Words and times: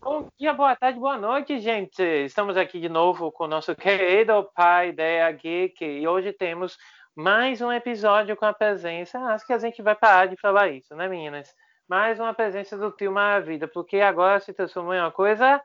Bom 0.00 0.28
dia, 0.38 0.54
boa 0.54 0.74
tarde, 0.74 0.98
boa 0.98 1.18
noite, 1.18 1.58
gente. 1.60 2.02
Estamos 2.02 2.56
aqui 2.56 2.80
de 2.80 2.88
novo 2.88 3.30
com 3.30 3.44
o 3.44 3.48
nosso 3.48 3.76
querido 3.76 4.48
pai 4.54 4.88
Ideia 4.88 5.30
Geek 5.32 5.84
e 5.84 6.08
hoje 6.08 6.32
temos 6.32 6.78
mais 7.14 7.60
um 7.60 7.70
episódio 7.70 8.34
com 8.36 8.46
a 8.46 8.54
presença. 8.54 9.18
Acho 9.18 9.46
que 9.46 9.52
a 9.52 9.58
gente 9.58 9.82
vai 9.82 9.94
parar 9.94 10.28
de 10.28 10.36
falar 10.40 10.68
isso, 10.68 10.96
né, 10.96 11.06
meninas? 11.06 11.54
Mais 11.86 12.18
uma 12.18 12.32
presença 12.32 12.78
do 12.78 12.90
Tio 12.90 13.12
Maravilha, 13.12 13.68
porque 13.68 14.00
agora 14.00 14.40
se 14.40 14.54
transformou 14.54 14.94
em 14.94 15.00
uma 15.00 15.12
coisa 15.12 15.62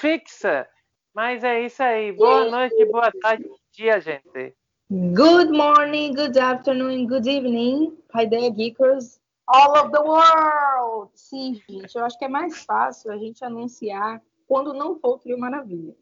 fixa. 0.00 0.68
Mas 1.14 1.42
é 1.42 1.64
isso 1.64 1.82
aí. 1.82 2.12
Boa 2.12 2.44
noite, 2.44 2.84
boa 2.86 3.10
tarde, 3.20 3.44
bom 3.48 3.56
dia, 3.72 4.00
gente. 4.00 4.54
Good 4.90 5.50
morning, 5.52 6.14
good 6.14 6.38
afternoon, 6.38 7.06
good 7.06 7.28
evening, 7.28 7.96
Paideia 8.08 8.50
Geekers 8.50 9.20
all 9.48 9.76
over 9.76 9.90
the 9.90 10.00
world. 10.00 11.10
Sim, 11.14 11.60
gente, 11.68 11.96
eu 11.96 12.04
acho 12.04 12.18
que 12.18 12.24
é 12.24 12.28
mais 12.28 12.64
fácil 12.64 13.10
a 13.10 13.16
gente 13.16 13.44
anunciar 13.44 14.22
quando 14.46 14.72
não 14.72 14.98
for 14.98 15.14
o 15.14 15.18
Trio 15.18 15.38
Maravilha. 15.38 15.96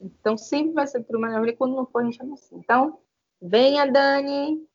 Então, 0.00 0.36
sempre 0.36 0.72
vai 0.72 0.86
ser 0.86 1.00
o 1.00 1.04
Trio 1.04 1.20
Maravilha, 1.20 1.56
quando 1.56 1.76
não 1.76 1.86
for, 1.86 2.02
a 2.02 2.04
gente 2.04 2.20
anuncia. 2.20 2.56
Então, 2.56 2.98
venha, 3.40 3.90
Dani. 3.90 4.66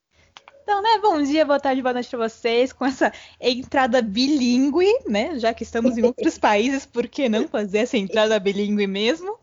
Então, 0.69 0.83
né, 0.83 0.99
bom 1.01 1.19
dia, 1.23 1.43
boa 1.43 1.59
tarde, 1.59 1.81
boa 1.81 1.93
noite 1.93 2.07
para 2.11 2.29
vocês, 2.29 2.71
com 2.71 2.85
essa 2.85 3.11
entrada 3.41 4.03
bilíngue, 4.03 4.85
né, 5.07 5.39
já 5.39 5.51
que 5.51 5.63
estamos 5.63 5.97
em 5.97 6.03
outros 6.03 6.37
países, 6.37 6.85
por 6.85 7.07
que 7.07 7.27
não 7.27 7.47
fazer 7.47 7.79
essa 7.79 7.97
entrada 7.97 8.39
bilíngue 8.39 8.85
mesmo? 8.85 9.39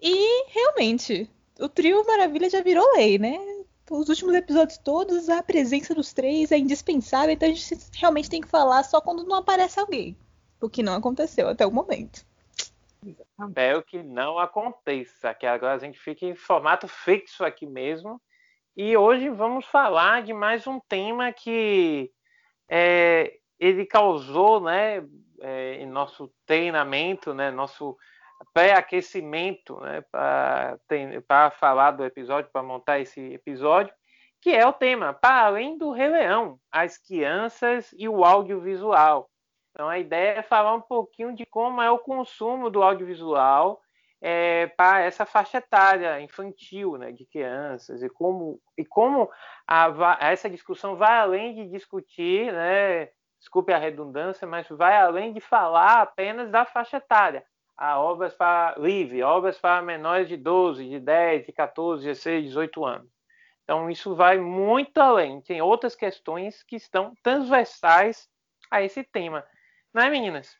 E, 0.00 0.46
realmente, 0.52 1.28
o 1.58 1.68
trio 1.68 2.06
Maravilha 2.06 2.48
já 2.48 2.62
virou 2.62 2.88
lei, 2.94 3.18
né? 3.18 3.36
Os 3.90 4.08
últimos 4.08 4.32
episódios 4.32 4.78
todos, 4.78 5.28
a 5.28 5.42
presença 5.42 5.92
dos 5.92 6.12
três 6.12 6.52
é 6.52 6.56
indispensável, 6.56 7.32
então 7.32 7.48
a 7.48 7.52
gente 7.52 7.76
realmente 7.92 8.30
tem 8.30 8.40
que 8.40 8.46
falar 8.46 8.84
só 8.84 9.00
quando 9.00 9.24
não 9.24 9.38
aparece 9.38 9.80
alguém. 9.80 10.16
O 10.60 10.70
que 10.70 10.84
não 10.84 10.94
aconteceu 10.94 11.48
até 11.48 11.66
o 11.66 11.72
momento. 11.72 12.24
Espero 13.04 13.82
que 13.82 14.04
não 14.04 14.38
aconteça, 14.38 15.34
que 15.34 15.46
agora 15.46 15.74
a 15.74 15.78
gente 15.78 15.98
fique 15.98 16.24
em 16.24 16.36
formato 16.36 16.86
fixo 16.86 17.44
aqui 17.44 17.66
mesmo. 17.66 18.20
E 18.76 18.96
hoje 18.96 19.28
vamos 19.28 19.64
falar 19.66 20.22
de 20.22 20.32
mais 20.32 20.66
um 20.66 20.80
tema 20.80 21.32
que 21.32 22.10
é, 22.68 23.38
ele 23.56 23.86
causou, 23.86 24.60
né, 24.60 25.00
é, 25.40 25.74
em 25.76 25.86
nosso 25.86 26.28
treinamento, 26.44 27.32
né, 27.32 27.52
nosso 27.52 27.96
pré-aquecimento 28.52 29.78
né, 29.78 30.02
para 30.10 31.52
falar 31.52 31.92
do 31.92 32.04
episódio, 32.04 32.50
para 32.52 32.64
montar 32.64 32.98
esse 32.98 33.20
episódio, 33.34 33.94
que 34.40 34.50
é 34.50 34.66
o 34.66 34.72
tema, 34.72 35.14
para 35.14 35.46
além 35.46 35.78
do 35.78 35.92
Rei 35.92 36.08
Leão, 36.08 36.58
as 36.68 36.98
crianças 36.98 37.94
e 37.96 38.08
o 38.08 38.24
audiovisual. 38.24 39.30
Então 39.70 39.88
a 39.88 40.00
ideia 40.00 40.38
é 40.38 40.42
falar 40.42 40.74
um 40.74 40.80
pouquinho 40.80 41.32
de 41.32 41.46
como 41.46 41.80
é 41.80 41.92
o 41.92 41.98
consumo 42.00 42.68
do 42.70 42.82
audiovisual 42.82 43.80
é, 44.26 44.68
para 44.68 45.02
essa 45.02 45.26
faixa 45.26 45.58
etária 45.58 46.18
infantil, 46.18 46.96
né, 46.96 47.12
de 47.12 47.26
crianças, 47.26 48.02
e 48.02 48.08
como, 48.08 48.58
e 48.74 48.82
como 48.82 49.30
a, 49.68 50.16
essa 50.18 50.48
discussão 50.48 50.96
vai 50.96 51.18
além 51.18 51.54
de 51.54 51.68
discutir, 51.68 52.50
né, 52.50 53.10
desculpe 53.38 53.70
a 53.70 53.78
redundância, 53.78 54.46
mas 54.46 54.66
vai 54.70 54.96
além 54.96 55.34
de 55.34 55.40
falar 55.40 56.00
apenas 56.00 56.50
da 56.50 56.64
faixa 56.64 56.96
etária 56.96 57.44
a 57.76 58.00
obras 58.00 58.32
para 58.32 58.74
livre, 58.78 59.22
obras 59.22 59.58
para 59.58 59.82
menores 59.82 60.26
de 60.28 60.38
12, 60.38 60.88
de 60.88 61.00
10, 61.00 61.44
de 61.44 61.52
14, 61.52 62.06
16, 62.06 62.46
18 62.46 62.84
anos. 62.84 63.10
Então, 63.64 63.90
isso 63.90 64.14
vai 64.14 64.38
muito 64.38 64.96
além. 64.98 65.40
Tem 65.42 65.60
outras 65.60 65.96
questões 65.96 66.62
que 66.62 66.76
estão 66.76 67.14
transversais 67.22 68.28
a 68.70 68.80
esse 68.80 69.02
tema. 69.02 69.44
Não 69.92 70.02
é, 70.02 70.08
meninas? 70.08 70.56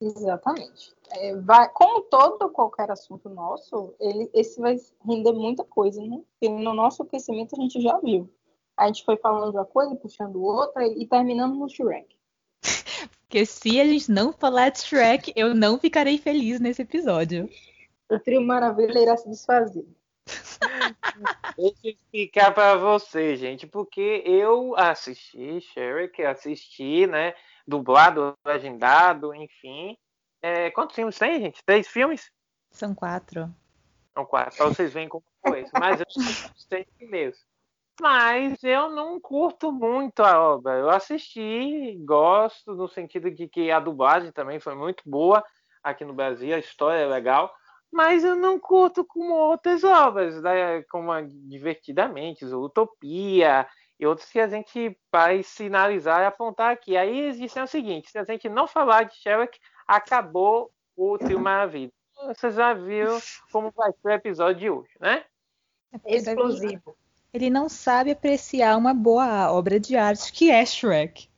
Exatamente. 0.00 0.94
É, 1.10 1.36
vai, 1.36 1.68
como 1.70 2.02
todo 2.02 2.50
qualquer 2.50 2.90
assunto 2.90 3.28
nosso, 3.28 3.94
ele, 4.00 4.28
esse 4.34 4.60
vai 4.60 4.76
render 5.06 5.32
muita 5.32 5.64
coisa, 5.64 6.02
né? 6.02 6.20
Porque 6.32 6.48
no 6.48 6.74
nosso 6.74 7.02
aquecimento 7.02 7.54
a 7.56 7.60
gente 7.60 7.80
já 7.80 7.98
viu. 7.98 8.28
A 8.76 8.86
gente 8.86 9.04
foi 9.04 9.16
falando 9.16 9.54
uma 9.54 9.64
coisa, 9.64 9.94
puxando 9.94 10.42
outra 10.42 10.86
e 10.86 11.06
terminando 11.06 11.54
no 11.54 11.68
Shrek. 11.68 12.08
Porque 13.20 13.46
se 13.46 13.80
a 13.80 13.84
gente 13.84 14.10
não 14.10 14.32
falar 14.32 14.70
de 14.70 14.80
Shrek, 14.80 15.32
eu 15.36 15.54
não 15.54 15.78
ficarei 15.78 16.18
feliz 16.18 16.60
nesse 16.60 16.82
episódio. 16.82 17.48
O 18.10 18.18
trio 18.18 18.42
Maravilha 18.42 18.98
irá 19.00 19.16
se 19.16 19.28
desfazer. 19.28 19.86
Deixa 21.56 21.76
eu 21.84 21.90
explicar 21.90 22.52
para 22.52 22.76
você, 22.76 23.36
gente, 23.36 23.66
porque 23.66 24.22
eu 24.24 24.76
assisti 24.76 25.60
Shrek, 25.60 26.22
assisti, 26.22 27.06
né, 27.06 27.34
dublado, 27.66 28.34
legendado, 28.44 29.34
enfim. 29.34 29.96
É, 30.42 30.70
quantos 30.70 30.94
filmes 30.94 31.18
tem, 31.18 31.40
gente? 31.40 31.64
Três 31.64 31.88
filmes? 31.88 32.30
São 32.70 32.94
quatro. 32.94 33.52
São 34.12 34.24
quatro, 34.24 34.56
só 34.56 34.68
vocês 34.68 34.92
veem 34.92 35.08
como 35.08 35.24
foi 35.46 35.62
isso. 35.62 35.72
Mas 35.78 36.00
eu 36.00 36.06
os 36.54 36.66
três 36.66 36.86
primeiros. 36.96 37.38
Mas 38.00 38.62
eu 38.64 38.90
não 38.90 39.20
curto 39.20 39.70
muito 39.72 40.20
a 40.20 40.40
obra. 40.40 40.74
Eu 40.74 40.90
assisti, 40.90 41.96
gosto, 42.04 42.74
no 42.74 42.88
sentido 42.88 43.30
de 43.30 43.48
que 43.48 43.70
a 43.70 43.78
dublagem 43.78 44.32
também 44.32 44.58
foi 44.58 44.74
muito 44.74 45.02
boa 45.06 45.44
aqui 45.82 46.04
no 46.04 46.14
Brasil, 46.14 46.54
a 46.54 46.58
história 46.58 47.00
é 47.02 47.06
legal, 47.06 47.54
mas 47.92 48.24
eu 48.24 48.34
não 48.34 48.58
curto 48.58 49.04
como 49.04 49.34
outras 49.34 49.84
obras, 49.84 50.42
né? 50.42 50.82
como 50.90 51.12
a 51.12 51.20
Divertidamente, 51.20 52.44
Utopia 52.44 53.68
e 54.04 54.06
outros 54.06 54.30
que 54.30 54.38
a 54.38 54.48
gente 54.48 54.96
vai 55.10 55.42
sinalizar 55.42 56.22
e 56.22 56.26
apontar 56.26 56.72
aqui. 56.72 56.96
Aí 56.96 57.26
existe 57.26 57.58
o 57.58 57.66
seguinte: 57.66 58.10
se 58.10 58.18
a 58.18 58.24
gente 58.24 58.48
não 58.48 58.66
falar 58.66 59.04
de 59.04 59.16
Sherlock, 59.16 59.58
acabou 59.86 60.70
o 60.96 61.18
Trio 61.18 61.40
Maravilha. 61.40 61.92
Você 62.28 62.50
já 62.50 62.72
viu 62.72 63.18
como 63.50 63.72
vai 63.72 63.90
ser 63.92 64.08
o 64.08 64.12
episódio 64.12 64.60
de 64.60 64.70
hoje, 64.70 64.92
né? 65.00 65.24
É 66.04 66.16
Explosivo 66.16 66.96
ele 67.34 67.50
não 67.50 67.68
sabe 67.68 68.12
apreciar 68.12 68.78
uma 68.78 68.94
boa 68.94 69.50
obra 69.50 69.80
de 69.80 69.96
arte 69.96 70.32
que 70.32 70.52
é 70.52 70.64
Shrek. 70.64 71.28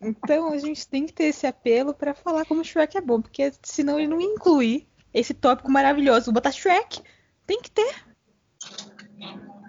Então 0.00 0.50
a 0.50 0.56
gente 0.56 0.88
tem 0.88 1.04
que 1.04 1.12
ter 1.12 1.24
esse 1.24 1.46
apelo 1.46 1.92
para 1.92 2.14
falar 2.14 2.46
como 2.46 2.64
Shrek 2.64 2.96
é 2.96 3.00
bom, 3.02 3.20
porque 3.20 3.52
senão 3.62 3.98
ele 3.98 4.08
não 4.08 4.20
inclui 4.20 4.88
esse 5.12 5.34
tópico 5.34 5.70
maravilhoso. 5.70 6.32
Botar 6.32 6.50
Shrek, 6.50 7.02
tem 7.46 7.60
que 7.60 7.70
ter. 7.70 7.94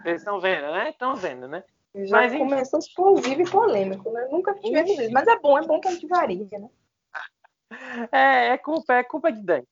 Eles 0.06 0.22
estão 0.22 0.40
vendo, 0.40 0.72
né? 0.72 0.92
Estão 0.92 1.14
vendo, 1.18 1.46
né? 1.50 1.62
Já 1.96 2.18
mas, 2.18 2.36
começou 2.36 2.80
explosivo 2.80 3.42
e 3.42 3.50
polêmico, 3.50 4.12
né? 4.12 4.28
Nunca 4.32 4.54
tivemos 4.56 4.92
isso. 4.98 5.12
Mas 5.12 5.28
é 5.28 5.38
bom, 5.40 5.58
é 5.58 5.62
bom 5.62 5.80
que 5.80 5.88
a 5.88 5.92
gente 5.92 6.08
varia, 6.08 6.48
né? 6.52 6.70
É, 8.12 8.50
é 8.50 8.58
culpa, 8.58 8.94
é 8.94 9.04
culpa 9.04 9.32
de 9.32 9.42
Dani. 9.42 9.68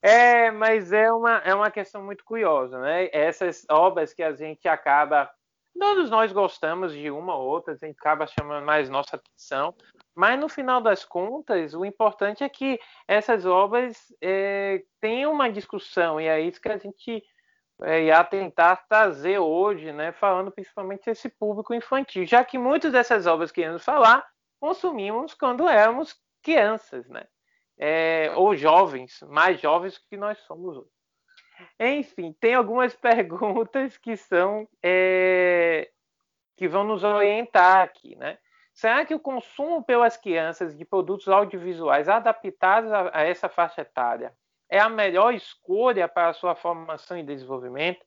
É, 0.00 0.50
mas 0.50 0.90
é 0.90 1.12
uma, 1.12 1.36
é 1.38 1.54
uma 1.54 1.70
questão 1.70 2.02
muito 2.02 2.24
curiosa, 2.24 2.80
né? 2.80 3.10
Essas 3.12 3.66
obras 3.70 4.14
que 4.14 4.22
a 4.22 4.32
gente 4.32 4.66
acaba. 4.66 5.30
Todos 5.78 6.10
nós 6.10 6.32
gostamos 6.32 6.92
de 6.92 7.10
uma 7.10 7.36
ou 7.36 7.46
outra, 7.46 7.74
a 7.74 7.76
gente 7.76 7.96
acaba 7.98 8.26
chamando 8.26 8.64
mais 8.64 8.88
nossa 8.88 9.16
atenção, 9.16 9.74
mas 10.14 10.38
no 10.38 10.48
final 10.48 10.80
das 10.80 11.04
contas, 11.04 11.74
o 11.74 11.84
importante 11.84 12.44
é 12.44 12.48
que 12.48 12.78
essas 13.08 13.46
obras 13.46 13.96
é, 14.20 14.82
tenham 15.00 15.32
uma 15.32 15.50
discussão, 15.50 16.20
e 16.20 16.26
é 16.26 16.40
isso 16.40 16.60
que 16.60 16.68
a 16.68 16.76
gente 16.76 17.22
é, 17.84 18.04
ia 18.04 18.22
tentar 18.24 18.76
trazer 18.88 19.38
hoje, 19.38 19.92
né? 19.92 20.12
Falando 20.12 20.50
principalmente 20.50 21.06
desse 21.06 21.28
público 21.28 21.74
infantil, 21.74 22.26
já 22.26 22.44
que 22.44 22.58
muitas 22.58 22.92
dessas 22.92 23.26
obras 23.26 23.50
que 23.50 23.60
íamos 23.60 23.84
falar 23.84 24.26
consumimos 24.60 25.34
quando 25.34 25.68
éramos 25.68 26.16
crianças, 26.42 27.08
né? 27.08 27.24
é, 27.78 28.30
ou 28.36 28.54
jovens, 28.54 29.20
mais 29.28 29.60
jovens 29.60 29.98
que 29.98 30.16
nós 30.16 30.38
somos 30.40 30.76
hoje. 30.76 30.90
Enfim, 31.78 32.32
tem 32.38 32.54
algumas 32.54 32.94
perguntas 32.96 33.98
que 33.98 34.16
são 34.16 34.68
é, 34.82 35.90
que 36.56 36.68
vão 36.68 36.84
nos 36.84 37.02
orientar 37.02 37.82
aqui, 37.82 38.14
né? 38.16 38.38
Será 38.72 39.04
que 39.04 39.14
o 39.14 39.20
consumo 39.20 39.82
pelas 39.82 40.16
crianças 40.16 40.76
de 40.76 40.84
produtos 40.84 41.28
audiovisuais 41.28 42.08
adaptados 42.08 42.90
a, 42.90 43.10
a 43.12 43.22
essa 43.22 43.48
faixa 43.48 43.82
etária 43.82 44.32
é 44.72 44.78
a 44.78 44.88
melhor 44.88 45.34
escolha 45.34 46.08
para 46.08 46.30
a 46.30 46.32
sua 46.32 46.54
formação 46.54 47.18
e 47.18 47.22
desenvolvimento? 47.22 48.04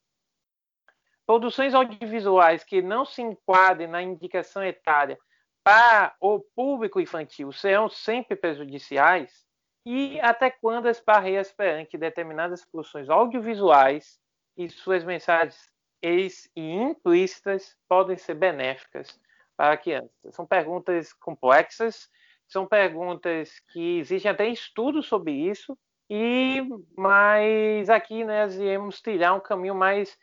Produções 1.26 1.74
audiovisuais 1.74 2.64
que 2.64 2.82
não 2.82 3.06
se 3.06 3.22
enquadrem 3.22 3.88
na 3.88 4.02
indicação 4.02 4.64
etária 4.64 5.18
para 5.64 6.16
o 6.20 6.40
público 6.40 7.00
infantil 7.00 7.52
serão 7.52 7.88
sempre 7.88 8.36
prejudiciais? 8.36 9.46
e 9.88 10.20
até 10.20 10.50
quando 10.50 10.88
as 10.88 11.00
barreiras 11.00 11.52
perante 11.52 11.96
determinadas 11.96 12.66
produções 12.66 13.08
audiovisuais 13.08 14.20
e 14.58 14.68
suas 14.68 15.04
mensagens 15.04 15.70
ex 16.02 16.50
e 16.56 16.72
implícitas 16.72 17.78
podem 17.88 18.18
ser 18.18 18.34
benéficas 18.34 19.20
para 19.56 19.78
crianças. 19.78 20.10
São 20.32 20.44
perguntas 20.44 21.14
complexas 21.14 22.10
são 22.48 22.68
perguntas 22.68 23.60
que 23.72 23.98
existem 23.98 24.32
até 24.32 24.48
estudos 24.48 25.08
sobre 25.08 25.32
isso, 25.32 25.78
e 26.10 26.62
mas 26.96 27.90
aqui 27.90 28.24
né, 28.24 28.44
nós 28.44 28.56
iremos 28.56 29.02
trilhar 29.02 29.36
um 29.36 29.40
caminho 29.40 29.76
mais 29.76 30.18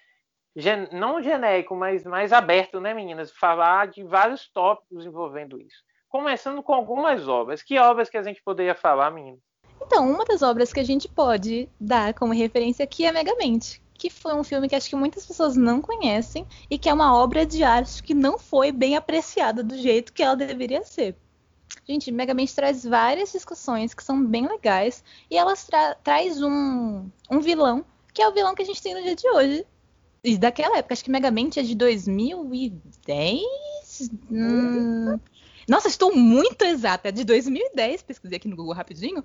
gen, 0.54 0.88
não 0.92 1.22
genérico, 1.22 1.74
mas 1.74 2.04
mais 2.04 2.32
aberto, 2.32 2.80
né, 2.80 2.94
meninas? 2.94 3.30
Falar 3.32 3.88
de 3.88 4.02
vários 4.04 4.48
tópicos 4.48 5.04
envolvendo 5.04 5.60
isso. 5.60 5.82
Começando 6.08 6.62
com 6.62 6.74
algumas 6.74 7.26
obras. 7.26 7.62
Que 7.62 7.78
obras 7.78 8.08
que 8.08 8.16
a 8.16 8.22
gente 8.22 8.42
poderia 8.42 8.74
falar, 8.74 9.10
meninas? 9.10 9.40
Então, 9.80 10.08
uma 10.08 10.24
das 10.24 10.42
obras 10.42 10.72
que 10.72 10.80
a 10.80 10.84
gente 10.84 11.08
pode 11.08 11.68
dar 11.80 12.14
como 12.14 12.32
referência 12.32 12.84
aqui 12.84 13.04
é 13.04 13.10
Megamente, 13.10 13.82
que 13.94 14.08
foi 14.08 14.34
um 14.34 14.44
filme 14.44 14.68
que 14.68 14.76
acho 14.76 14.88
que 14.88 14.96
muitas 14.96 15.26
pessoas 15.26 15.56
não 15.56 15.80
conhecem 15.80 16.46
e 16.70 16.78
que 16.78 16.88
é 16.88 16.94
uma 16.94 17.16
obra 17.16 17.44
de 17.44 17.64
arte 17.64 18.02
que 18.02 18.14
não 18.14 18.38
foi 18.38 18.70
bem 18.70 18.96
apreciada 18.96 19.62
do 19.62 19.76
jeito 19.76 20.12
que 20.12 20.22
ela 20.22 20.36
deveria 20.36 20.82
ser. 20.84 21.16
Gente, 21.88 22.12
Megamente 22.12 22.54
traz 22.54 22.84
várias 22.84 23.32
discussões 23.32 23.94
que 23.94 24.04
são 24.04 24.24
bem 24.24 24.46
legais 24.46 25.02
e 25.30 25.36
elas 25.36 25.64
tra 25.64 25.94
traz 25.96 26.42
um, 26.42 27.08
um 27.30 27.40
vilão 27.40 27.84
que 28.12 28.22
é 28.22 28.28
o 28.28 28.32
vilão 28.32 28.54
que 28.54 28.62
a 28.62 28.64
gente 28.64 28.82
tem 28.82 28.94
no 28.94 29.02
dia 29.02 29.16
de 29.16 29.28
hoje. 29.28 29.66
E 30.22 30.38
daquela 30.38 30.78
época, 30.78 30.92
acho 30.94 31.02
que 31.02 31.10
Megamente 31.10 31.58
é 31.58 31.62
de 31.62 31.74
2010. 31.74 33.42
Hum... 34.30 35.18
Nossa, 35.68 35.88
estou 35.88 36.14
muito 36.14 36.62
exata, 36.64 37.08
é 37.08 37.12
de 37.12 37.24
2010, 37.24 38.02
pesquisei 38.02 38.36
aqui 38.36 38.48
no 38.48 38.56
Google 38.56 38.74
rapidinho. 38.74 39.24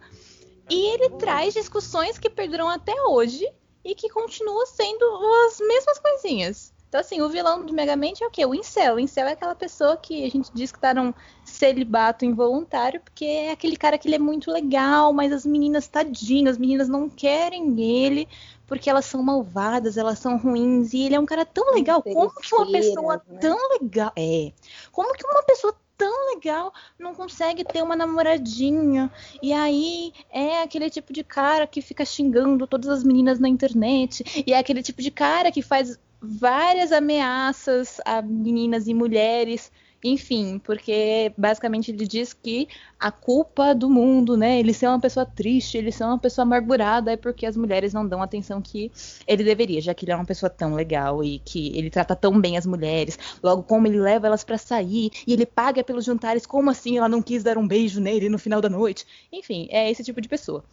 E 0.69 0.94
ele 0.94 1.09
traz 1.11 1.53
discussões 1.53 2.17
que 2.17 2.29
perduram 2.29 2.69
até 2.69 2.94
hoje 3.03 3.47
e 3.83 3.95
que 3.95 4.09
continuam 4.09 4.65
sendo 4.65 5.05
as 5.45 5.59
mesmas 5.59 5.99
coisinhas. 5.99 6.73
Então, 6.97 7.05
assim, 7.05 7.21
o 7.21 7.29
vilão 7.29 7.63
do 7.63 7.71
Megamente 7.73 8.23
é 8.23 8.27
o 8.27 8.31
quê? 8.31 8.44
O 8.44 8.55
incel. 8.55 8.95
O 8.95 8.99
incel 8.99 9.27
é 9.27 9.33
aquela 9.33 9.53
pessoa 9.53 9.95
que 9.95 10.25
a 10.25 10.29
gente 10.31 10.49
diz 10.51 10.71
que 10.71 10.79
tá 10.79 10.95
num 10.95 11.13
celibato 11.45 12.25
involuntário, 12.25 12.99
porque 12.99 13.23
é 13.23 13.51
aquele 13.51 13.77
cara 13.77 13.99
que 13.99 14.07
ele 14.07 14.15
é 14.15 14.19
muito 14.19 14.49
legal, 14.49 15.13
mas 15.13 15.31
as 15.31 15.45
meninas, 15.45 15.88
tadinhas, 15.88 16.53
as 16.53 16.57
meninas 16.57 16.89
não 16.89 17.07
querem 17.07 17.79
ele, 17.79 18.27
porque 18.65 18.89
elas 18.89 19.05
são 19.05 19.21
malvadas, 19.21 19.95
elas 19.95 20.17
são 20.17 20.39
ruins, 20.39 20.91
e 20.91 21.03
ele 21.03 21.13
é 21.13 21.19
um 21.19 21.25
cara 21.27 21.45
tão 21.45 21.71
legal. 21.71 22.01
Como 22.01 22.31
que 22.31 22.55
uma 22.55 22.71
pessoa 22.71 23.23
né? 23.29 23.38
tão 23.39 23.59
legal. 23.79 24.11
É. 24.15 24.51
Como 24.91 25.13
que 25.13 25.27
uma 25.27 25.44
pessoa 25.44 25.75
tão 25.95 26.33
legal, 26.33 26.73
não 26.97 27.13
consegue 27.13 27.63
ter 27.63 27.83
uma 27.83 27.95
namoradinha. 27.95 29.11
E 29.41 29.51
aí 29.51 30.13
é 30.31 30.61
aquele 30.61 30.89
tipo 30.89 31.11
de 31.11 31.23
cara 31.23 31.65
que 31.65 31.81
fica 31.81 32.05
xingando 32.05 32.67
todas 32.67 32.89
as 32.89 33.03
meninas 33.03 33.39
na 33.39 33.49
internet. 33.49 34.44
E 34.45 34.53
é 34.53 34.57
aquele 34.57 34.83
tipo 34.83 35.01
de 35.01 35.09
cara 35.09 35.51
que 35.51 35.61
faz 35.61 35.99
várias 36.22 36.92
ameaças 36.92 38.00
a 38.06 38.22
meninas 38.22 38.88
e 38.88 38.94
mulheres 38.94 39.72
enfim, 40.04 40.60
porque 40.60 41.34
basicamente 41.38 41.92
ele 41.92 42.06
diz 42.06 42.31
que 42.34 42.68
a 43.00 43.12
culpa 43.12 43.74
do 43.74 43.90
mundo, 43.90 44.38
né, 44.38 44.60
ele 44.60 44.74
ser 44.74 44.88
uma 44.88 45.00
pessoa 45.00 45.25
triste, 45.25 45.78
ele 45.78 45.92
ser 45.92 46.04
uma 46.04 46.19
pessoa 46.19 46.44
amargurada, 46.44 47.12
é 47.12 47.18
porque 47.18 47.46
as 47.46 47.58
mulheres 47.58 47.94
não 47.94 48.08
dão 48.08 48.22
a 48.22 48.25
atenção 48.25 48.62
que 48.62 48.92
ele 49.28 49.44
deveria, 49.44 49.81
já 49.81 49.94
que 49.94 50.06
ele 50.06 50.12
é 50.12 50.16
uma 50.16 50.25
pessoa 50.25 50.50
tão 50.50 50.74
legal 50.75 51.24
e 51.24 51.40
que 51.40 51.75
ele 51.78 51.90
trata 51.90 52.16
tão 52.16 52.40
bem 52.40 52.58
as 52.58 52.66
mulheres. 52.66 53.18
Logo, 53.42 53.64
como 53.64 53.88
ele 53.88 54.00
leva 54.00 54.28
elas 54.28 54.44
para 54.44 54.58
sair 54.58 55.12
e 55.25 55.34
ele 55.34 55.46
paga 55.46 55.84
pelos 55.84 56.06
jantares, 56.06 56.46
como 56.46 56.69
assim 56.69 56.98
ela 56.98 57.10
não 57.10 57.22
quis 57.22 57.44
dar 57.44 57.58
um 57.58 57.68
beijo 57.68 58.00
nele 58.00 58.30
no 58.30 58.40
final 58.40 58.62
da 58.62 58.69
noite? 58.69 59.06
Enfim, 59.31 59.68
é 59.72 59.90
esse 59.90 60.04
tipo 60.04 60.22
de 60.22 60.30
pessoa. 60.30 60.64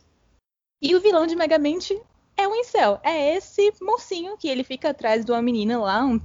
E 0.82 0.94
o 0.94 1.00
vilão 1.00 1.26
de 1.26 1.35
Megamente 1.35 1.99
é 2.36 2.48
o 2.48 2.54
Incel. 2.54 3.00
É 3.02 3.36
esse 3.36 3.72
mocinho 3.81 4.36
que 4.36 4.48
ele 4.48 4.64
fica 4.64 4.90
atrás 4.90 5.25
de 5.25 5.32
uma 5.32 5.42
menina 5.42 5.78
lá, 5.78 6.04
um 6.04 6.20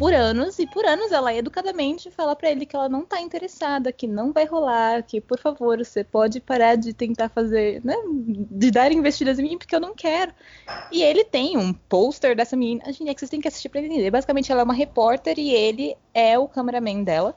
por 0.00 0.14
anos, 0.14 0.58
e 0.58 0.66
por 0.66 0.86
anos 0.86 1.12
ela 1.12 1.34
educadamente 1.34 2.10
fala 2.10 2.34
para 2.34 2.50
ele 2.50 2.64
que 2.64 2.74
ela 2.74 2.88
não 2.88 3.04
tá 3.04 3.20
interessada, 3.20 3.92
que 3.92 4.06
não 4.06 4.32
vai 4.32 4.46
rolar, 4.46 5.02
que 5.02 5.20
por 5.20 5.38
favor, 5.38 5.76
você 5.76 6.02
pode 6.02 6.40
parar 6.40 6.76
de 6.76 6.94
tentar 6.94 7.28
fazer, 7.28 7.84
né, 7.84 7.94
de 8.06 8.70
dar 8.70 8.90
investidas 8.92 9.38
em 9.38 9.42
mim, 9.42 9.58
porque 9.58 9.74
eu 9.74 9.80
não 9.80 9.94
quero. 9.94 10.32
E 10.90 11.02
ele 11.02 11.22
tem 11.22 11.58
um 11.58 11.74
pôster 11.74 12.34
dessa 12.34 12.56
menina, 12.56 12.82
a 12.86 12.92
gente 12.92 13.10
é 13.10 13.12
que 13.12 13.20
vocês 13.20 13.28
têm 13.28 13.42
que 13.42 13.48
assistir 13.48 13.68
pra 13.68 13.82
entender. 13.82 14.10
Basicamente 14.10 14.50
ela 14.50 14.62
é 14.62 14.64
uma 14.64 14.72
repórter 14.72 15.38
e 15.38 15.50
ele 15.50 15.94
é 16.14 16.38
o 16.38 16.48
cameraman 16.48 17.04
dela. 17.04 17.36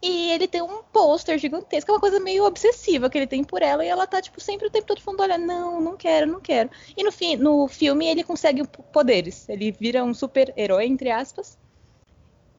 E 0.00 0.30
ele 0.30 0.46
tem 0.46 0.62
um 0.62 0.82
pôster 0.92 1.38
gigantesco, 1.38 1.90
é 1.90 1.94
uma 1.94 2.00
coisa 2.00 2.20
meio 2.20 2.44
obsessiva 2.44 3.10
que 3.10 3.18
ele 3.18 3.26
tem 3.26 3.42
por 3.42 3.62
ela, 3.62 3.84
e 3.84 3.88
ela 3.88 4.06
tá, 4.06 4.22
tipo, 4.22 4.40
sempre 4.40 4.68
o 4.68 4.70
tempo 4.70 4.86
todo 4.86 5.00
falando, 5.00 5.20
olha, 5.20 5.36
não, 5.36 5.80
não 5.80 5.96
quero, 5.96 6.30
não 6.30 6.40
quero. 6.40 6.70
E 6.96 7.02
no, 7.02 7.10
fim, 7.10 7.36
no 7.36 7.66
filme 7.66 8.06
ele 8.06 8.22
consegue 8.22 8.62
poderes. 8.92 9.48
Ele 9.48 9.72
vira 9.72 10.04
um 10.04 10.14
super-herói, 10.14 10.86
entre 10.86 11.10
aspas. 11.10 11.58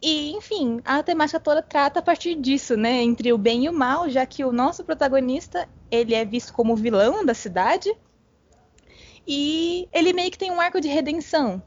E, 0.02 0.32
enfim, 0.32 0.82
a 0.86 1.04
temática 1.04 1.40
toda 1.40 1.62
trata 1.62 2.00
a 2.00 2.04
partir 2.04 2.36
disso, 2.36 2.78
né? 2.78 3.02
Entre 3.02 3.32
o 3.34 3.38
bem 3.38 3.66
e 3.66 3.70
o 3.70 3.74
mal, 3.74 4.10
já 4.10 4.26
que 4.26 4.44
o 4.46 4.52
nosso 4.52 4.84
protagonista, 4.84 5.68
ele 5.92 6.16
é 6.16 6.24
visto 6.24 6.54
como 6.54 6.76
vilão 6.76 7.26
da 7.26 7.34
cidade. 7.34 7.94
E 9.28 9.88
ele 9.94 10.14
meio 10.14 10.32
que 10.32 10.38
tem 10.38 10.52
um 10.52 10.60
arco 10.60 10.80
de 10.80 10.88
redenção. 10.88 11.62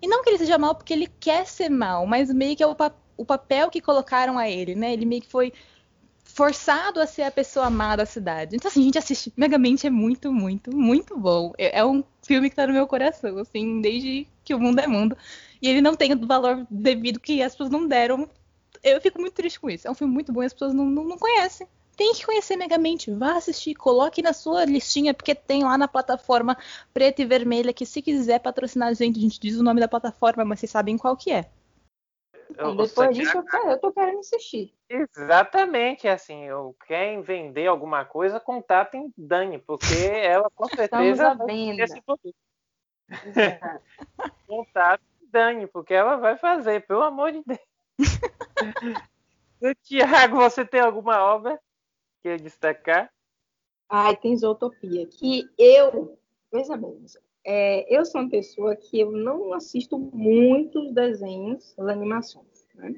E 0.00 0.06
não 0.06 0.22
que 0.22 0.30
ele 0.30 0.38
seja 0.38 0.58
mal 0.58 0.74
porque 0.74 0.92
ele 0.92 1.08
quer 1.18 1.46
ser 1.46 1.68
mal, 1.68 2.06
mas 2.06 2.32
meio 2.32 2.54
que 2.56 2.62
é 2.62 2.66
o, 2.66 2.74
pa 2.74 2.94
o 3.18 3.24
papel 3.24 3.68
que 3.68 3.82
colocaram 3.82 4.38
a 4.38 4.48
ele, 4.48 4.74
né? 4.74 4.92
Ele 4.92 5.04
meio 5.04 5.20
que 5.20 5.28
foi 5.28 5.52
forçado 6.24 7.00
a 7.00 7.06
ser 7.06 7.22
a 7.22 7.30
pessoa 7.30 7.66
amada 7.66 8.04
da 8.04 8.06
cidade. 8.06 8.54
Então, 8.54 8.70
assim, 8.70 8.80
a 8.80 8.84
gente 8.84 8.98
assiste 8.98 9.32
Megamente 9.36 9.86
é 9.86 9.90
muito, 9.90 10.32
muito, 10.32 10.74
muito 10.74 11.18
bom. 11.18 11.52
É, 11.58 11.80
é 11.80 11.84
um 11.84 12.04
filme 12.22 12.48
que 12.48 12.56
tá 12.56 12.66
no 12.66 12.72
meu 12.72 12.86
coração, 12.86 13.38
assim, 13.38 13.80
desde 13.80 14.26
que 14.44 14.54
o 14.54 14.60
mundo 14.60 14.78
é 14.78 14.86
mundo 14.86 15.16
e 15.60 15.68
ele 15.68 15.80
não 15.80 15.94
tem 15.94 16.12
o 16.12 16.26
valor 16.26 16.66
devido 16.70 17.18
que 17.18 17.42
as 17.42 17.52
pessoas 17.52 17.70
não 17.70 17.86
deram. 17.86 18.28
Eu 18.82 19.00
fico 19.00 19.20
muito 19.20 19.34
triste 19.34 19.58
com 19.58 19.68
isso. 19.68 19.88
É 19.88 19.90
um 19.90 19.94
filme 19.94 20.12
muito 20.14 20.32
bom 20.32 20.42
e 20.42 20.46
as 20.46 20.52
pessoas 20.52 20.72
não, 20.72 20.86
não, 20.86 21.04
não 21.04 21.18
conhecem. 21.18 21.66
Tem 21.96 22.14
que 22.14 22.24
conhecer 22.24 22.54
Megamente, 22.54 23.10
vá 23.10 23.36
assistir, 23.36 23.74
coloque 23.74 24.22
na 24.22 24.32
sua 24.32 24.64
listinha, 24.64 25.12
porque 25.12 25.34
tem 25.34 25.64
lá 25.64 25.76
na 25.76 25.88
plataforma 25.88 26.56
preta 26.94 27.22
e 27.22 27.24
vermelha, 27.24 27.72
que 27.72 27.84
se 27.84 28.00
quiser 28.00 28.38
patrocinar 28.38 28.90
a 28.90 28.94
gente, 28.94 29.18
a 29.18 29.22
gente 29.22 29.40
diz 29.40 29.56
o 29.56 29.64
nome 29.64 29.80
da 29.80 29.88
plataforma, 29.88 30.44
mas 30.44 30.60
vocês 30.60 30.70
sabem 30.70 30.96
qual 30.96 31.16
que 31.16 31.32
é. 31.32 31.50
Então, 32.50 32.76
depois 32.76 33.16
disso, 33.16 33.36
eu, 33.36 33.70
eu 33.70 33.78
tô 33.78 33.92
querendo 33.92 34.20
assistir. 34.20 34.74
Exatamente, 34.88 36.08
assim, 36.08 36.44
eu 36.44 36.74
quem 36.86 37.20
vender 37.20 37.66
alguma 37.66 38.04
coisa, 38.04 38.40
contatem 38.40 39.12
Dani, 39.16 39.58
porque 39.58 39.94
ela 39.94 40.48
com 40.50 40.66
certeza 40.66 41.28
à 41.28 41.34
venda. 41.34 41.84
esse 41.84 42.00
produto. 42.00 42.34
Contato 44.46 45.02
Dani, 45.22 45.66
porque 45.66 45.92
ela 45.92 46.16
vai 46.16 46.36
fazer, 46.36 46.86
pelo 46.86 47.02
amor 47.02 47.32
de 47.32 47.42
Deus. 47.44 47.60
Tiago, 49.82 50.36
você 50.36 50.64
tem 50.64 50.80
alguma 50.80 51.22
obra 51.22 51.60
que 52.22 52.36
destacar? 52.36 53.12
Ai, 53.88 54.16
tem 54.16 54.36
Zootopia, 54.36 55.06
que 55.06 55.50
eu, 55.58 56.18
veja 56.52 56.76
bem, 56.76 57.04
é, 57.44 57.86
eu 57.94 58.04
sou 58.04 58.20
uma 58.20 58.30
pessoa 58.30 58.76
que 58.76 59.00
eu 59.00 59.10
não 59.10 59.52
assisto 59.52 59.98
muitos 59.98 60.92
desenhos, 60.92 61.74
as 61.78 61.88
animações, 61.88 62.66
né? 62.74 62.94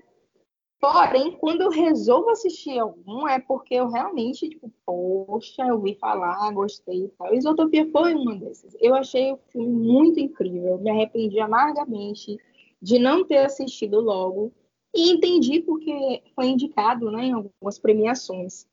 Porém, 0.81 1.33
quando 1.33 1.61
eu 1.61 1.69
resolvo 1.69 2.31
assistir 2.31 2.79
algum, 2.79 3.29
é 3.29 3.39
porque 3.39 3.75
eu 3.75 3.91
realmente, 3.91 4.49
tipo, 4.49 4.73
poxa, 4.87 5.63
eu 5.63 5.75
ouvi 5.75 5.95
falar, 5.95 6.51
gostei 6.53 7.05
e 7.05 7.09
tal. 7.11 7.35
Isotopia 7.35 7.87
foi 7.91 8.15
uma 8.15 8.35
dessas. 8.35 8.75
Eu 8.81 8.95
achei 8.95 9.31
o 9.31 9.39
filme 9.53 9.71
muito 9.71 10.19
incrível, 10.19 10.79
me 10.79 10.91
arrependi 10.91 11.39
amargamente 11.39 12.39
de 12.81 12.99
não 12.99 13.27
ter 13.27 13.39
assistido 13.39 14.01
logo 14.01 14.51
e 14.95 15.11
entendi 15.11 15.61
porque 15.61 16.23
foi 16.35 16.47
indicado 16.47 17.11
né, 17.11 17.27
em 17.27 17.33
algumas 17.33 17.79
premiações. 17.79 18.67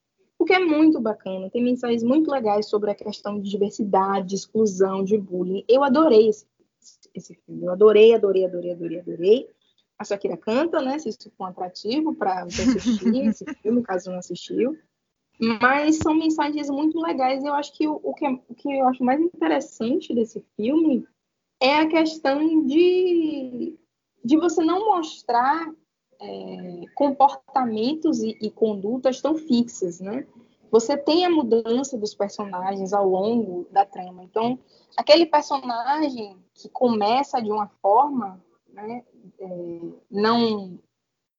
Porque 0.47 0.61
é 0.61 0.65
muito 0.65 1.01
bacana, 1.01 1.49
tem 1.49 1.61
mensagens 1.61 2.03
muito 2.03 2.31
legais 2.31 2.69
sobre 2.69 2.89
a 2.89 2.95
questão 2.95 3.37
de 3.37 3.49
diversidade, 3.49 4.29
de 4.29 4.35
exclusão, 4.35 5.03
de 5.03 5.17
bullying. 5.17 5.65
Eu 5.67 5.83
adorei 5.83 6.29
esse, 6.29 6.45
esse 7.13 7.35
filme, 7.45 7.65
eu 7.65 7.71
adorei, 7.73 8.15
adorei, 8.15 8.45
adorei, 8.45 8.71
adorei, 8.71 8.99
adorei 9.01 9.49
a 9.99 10.05
Shakira 10.05 10.37
canta, 10.37 10.81
né? 10.81 10.99
Se 10.99 11.09
isso 11.09 11.29
for 11.37 11.45
um 11.45 11.47
atrativo 11.47 12.15
para 12.15 12.43
assistir 12.43 13.27
esse 13.27 13.45
filme, 13.55 13.83
caso 13.83 14.09
não 14.09 14.19
assistiu. 14.19 14.77
Mas 15.61 15.97
são 15.97 16.13
mensagens 16.13 16.69
muito 16.69 16.97
legais. 16.97 17.43
Eu 17.43 17.53
acho 17.53 17.75
que 17.75 17.85
o, 17.85 17.99
o, 18.01 18.13
que 18.13 18.25
é, 18.25 18.29
o 18.47 18.55
que 18.55 18.71
eu 18.71 18.87
acho 18.87 19.03
mais 19.03 19.19
interessante 19.19 20.13
desse 20.13 20.43
filme 20.55 21.05
é 21.59 21.79
a 21.79 21.89
questão 21.89 22.65
de, 22.65 23.77
de 24.23 24.37
você 24.37 24.63
não 24.63 24.85
mostrar 24.85 25.73
é, 26.19 26.85
comportamentos 26.95 28.21
e, 28.21 28.37
e 28.41 28.49
condutas 28.51 29.21
tão 29.21 29.35
fixas, 29.35 29.99
né? 29.99 30.25
Você 30.69 30.97
tem 30.97 31.25
a 31.25 31.29
mudança 31.29 31.97
dos 31.97 32.13
personagens 32.13 32.91
ao 32.91 33.07
longo 33.07 33.67
da 33.71 33.85
trama. 33.85 34.23
Então, 34.23 34.59
aquele 34.97 35.25
personagem 35.25 36.37
que 36.53 36.67
começa 36.69 37.41
de 37.41 37.49
uma 37.49 37.67
forma 37.81 38.43
né, 38.73 39.03
é, 39.39 39.79
não 40.11 40.77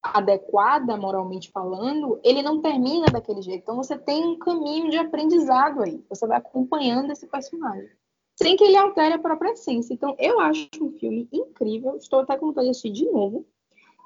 adequada 0.02 0.96
moralmente 0.96 1.50
falando, 1.50 2.20
ele 2.22 2.42
não 2.42 2.60
termina 2.60 3.10
daquele 3.10 3.42
jeito. 3.42 3.62
Então 3.62 3.76
você 3.76 3.98
tem 3.98 4.24
um 4.24 4.38
caminho 4.38 4.90
de 4.90 4.96
aprendizado 4.96 5.82
aí. 5.82 6.02
Você 6.08 6.26
vai 6.26 6.38
acompanhando 6.38 7.10
esse 7.12 7.26
personagem. 7.26 7.90
Sem 8.36 8.56
que 8.56 8.64
ele 8.64 8.76
altere 8.76 9.14
a 9.14 9.18
própria 9.18 9.50
essência. 9.50 9.92
Então, 9.92 10.14
eu 10.16 10.38
acho 10.38 10.68
um 10.80 10.92
filme 10.92 11.28
incrível. 11.32 11.96
Estou 11.96 12.20
até 12.20 12.36
com 12.36 12.46
vontade 12.46 12.66
de 12.66 12.70
assistir 12.70 12.90
de 12.90 13.10
novo. 13.10 13.44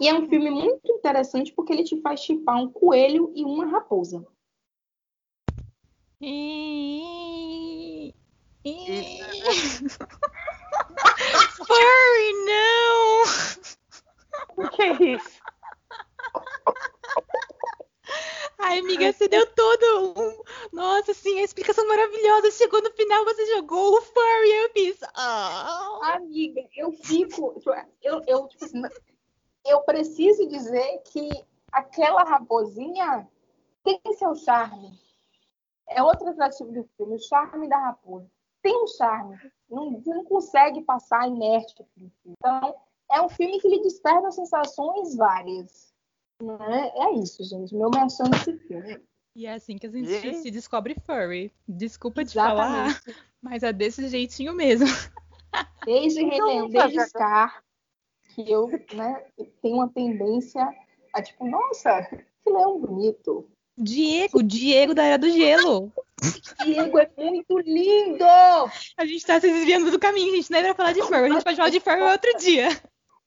E 0.02 0.08
é 0.08 0.14
um 0.14 0.28
filme 0.28 0.50
muito 0.50 0.90
interessante 0.90 1.52
porque 1.52 1.72
ele 1.72 1.84
te 1.84 2.00
faz 2.00 2.18
chipar 2.18 2.56
um 2.56 2.68
coelho 2.68 3.32
e 3.36 3.44
uma 3.44 3.66
raposa. 3.66 4.26
E... 6.20 8.12
E... 8.64 9.20
Furry, 11.56 12.32
não! 12.46 13.22
O 14.56 14.68
que 14.70 14.82
é 14.82 15.14
isso? 15.14 15.40
Ai, 18.58 18.80
amiga, 18.80 19.12
você 19.12 19.28
deu 19.28 19.46
todo 19.54 20.14
um. 20.18 20.42
Nossa, 20.72 21.12
assim, 21.12 21.38
a 21.38 21.44
explicação 21.44 21.86
maravilhosa. 21.86 22.50
Chegou 22.50 22.82
no 22.82 22.90
final, 22.90 23.24
você 23.24 23.46
jogou 23.54 23.98
o 23.98 24.02
furry. 24.02 24.50
Eu 24.50 24.70
fiz. 24.72 24.98
Ah. 25.14 26.00
Amiga, 26.14 26.60
eu 26.76 26.90
fico. 26.90 27.62
Eu, 28.02 28.20
eu, 28.26 28.48
tipo 28.48 28.64
assim, 28.64 28.82
eu 29.64 29.80
preciso 29.82 30.48
dizer 30.48 31.02
que 31.04 31.28
aquela 31.70 32.24
raposinha 32.24 33.28
tem 33.84 34.00
seu 34.14 34.34
charme. 34.34 34.92
É 35.88 36.02
outro 36.02 36.28
atrativo 36.28 36.72
do 36.72 36.84
filme, 36.96 37.16
o 37.16 37.18
charme 37.18 37.68
da 37.68 37.78
raposa. 37.78 38.30
Tem 38.62 38.76
um 38.82 38.86
charme. 38.86 39.36
Não, 39.68 39.90
você 39.92 40.14
não 40.14 40.24
consegue 40.24 40.82
passar 40.82 41.26
inerte. 41.26 41.84
Então, 42.24 42.74
é 43.10 43.20
um 43.20 43.28
filme 43.28 43.60
que 43.60 43.68
lhe 43.68 43.82
desperta 43.82 44.30
sensações 44.30 45.16
várias. 45.16 45.92
Né? 46.40 46.92
É 46.94 47.12
isso, 47.14 47.42
gente. 47.44 47.74
Meu 47.74 47.90
menção 47.90 48.26
nesse 48.28 48.56
filme. 48.58 49.02
E 49.34 49.46
é 49.46 49.54
assim 49.54 49.78
que 49.78 49.86
a 49.86 49.90
gente 49.90 50.08
Gente. 50.08 50.38
se 50.38 50.50
descobre 50.50 50.94
furry. 51.06 51.52
Desculpa 51.66 52.24
te 52.24 52.34
falar, 52.34 52.88
Exatamente. 52.88 53.24
mas 53.40 53.62
é 53.62 53.72
desse 53.72 54.06
jeitinho 54.08 54.52
mesmo. 54.52 54.86
Desde 55.84 56.22
Então, 56.22 56.48
Renan, 56.48 56.68
desde 56.68 57.00
Scar, 57.08 57.64
que 58.34 58.50
eu 58.50 58.68
né, 58.94 59.24
tenho 59.60 59.76
uma 59.76 59.88
tendência 59.88 60.66
a, 61.14 61.22
tipo, 61.22 61.46
nossa, 61.46 62.02
que 62.02 62.50
leão 62.50 62.80
bonito. 62.80 63.48
Diego, 63.76 64.42
Diego 64.42 64.94
da 64.94 65.04
Era 65.04 65.18
do 65.18 65.30
Gelo. 65.30 65.92
Diego 66.64 66.98
é 66.98 67.10
muito 67.16 67.58
lindo! 67.58 68.24
A 68.96 69.04
gente 69.04 69.26
tá 69.26 69.40
se 69.40 69.50
desviando 69.50 69.90
do 69.90 69.98
caminho, 69.98 70.32
a 70.32 70.36
gente 70.36 70.50
não 70.50 70.58
é 70.58 70.62
pra 70.62 70.74
falar 70.74 70.92
de 70.92 71.02
furry. 71.02 71.26
A 71.26 71.28
gente 71.28 71.44
pode 71.44 71.56
falar 71.56 71.70
de 71.70 71.80
furry 71.80 72.02
outro 72.02 72.38
dia. 72.38 72.68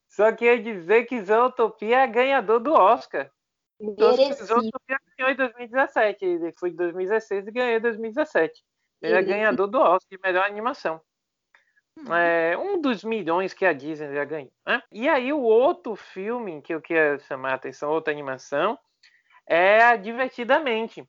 Só 0.08 0.32
queria 0.32 0.62
dizer 0.62 1.06
que 1.06 1.22
Zootopia 1.22 1.98
é 1.98 2.08
ganhador 2.08 2.60
do 2.60 2.74
Oscar. 2.74 3.30
Merecido. 3.80 4.46
Zootopia 4.46 4.98
ganhou 5.18 5.34
em 5.34 5.36
2017. 5.36 6.26
Ele 6.26 6.52
foi 6.54 6.70
de 6.70 6.78
2016 6.78 7.48
e 7.48 7.52
ganhou 7.52 7.78
em 7.78 7.82
2017. 7.82 8.64
Ele 9.02 9.14
é 9.14 9.22
ganhador 9.22 9.68
do 9.68 9.78
Oscar 9.78 10.08
de 10.10 10.20
melhor 10.24 10.46
animação. 10.46 11.02
É 12.12 12.58
um 12.58 12.80
dos 12.80 13.04
milhões 13.04 13.54
que 13.54 13.66
a 13.66 13.74
Disney 13.74 14.14
já 14.14 14.26
ganhou. 14.26 14.52
Né? 14.68 14.82
E 14.92 15.08
aí, 15.08 15.32
o 15.32 15.42
outro 15.42 15.96
filme 15.96 16.62
que 16.62 16.74
eu 16.74 16.82
queria 16.82 17.18
chamar 17.20 17.52
a 17.52 17.56
atenção, 17.56 17.90
outra 17.92 18.14
animação, 18.14 18.78
é 19.48 19.82
a 19.82 19.96
Divertidamente. 19.96 21.08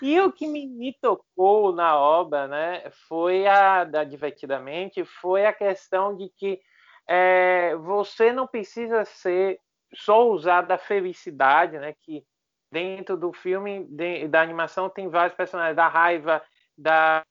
E 0.00 0.20
o 0.20 0.32
que 0.32 0.46
me, 0.46 0.92
tocou 1.00 1.72
na 1.72 1.96
obra, 1.96 2.48
né, 2.48 2.82
foi 3.08 3.46
a 3.46 3.84
da 3.84 4.04
Divertidamente, 4.04 5.04
foi 5.04 5.46
a 5.46 5.52
questão 5.52 6.16
de 6.16 6.28
que 6.36 6.60
é, 7.08 7.76
você 7.76 8.32
não 8.32 8.46
precisa 8.46 9.04
ser 9.04 9.60
só 9.94 10.28
usar 10.28 10.62
da 10.62 10.78
felicidade, 10.78 11.78
né, 11.78 11.94
que 12.02 12.24
dentro 12.72 13.16
do 13.16 13.32
filme, 13.32 13.84
de- 13.84 14.26
da 14.28 14.40
animação, 14.40 14.88
tem 14.88 15.08
vários 15.08 15.36
personagens, 15.36 15.76
da 15.76 15.88
raiva, 15.88 16.42
da 16.76 17.22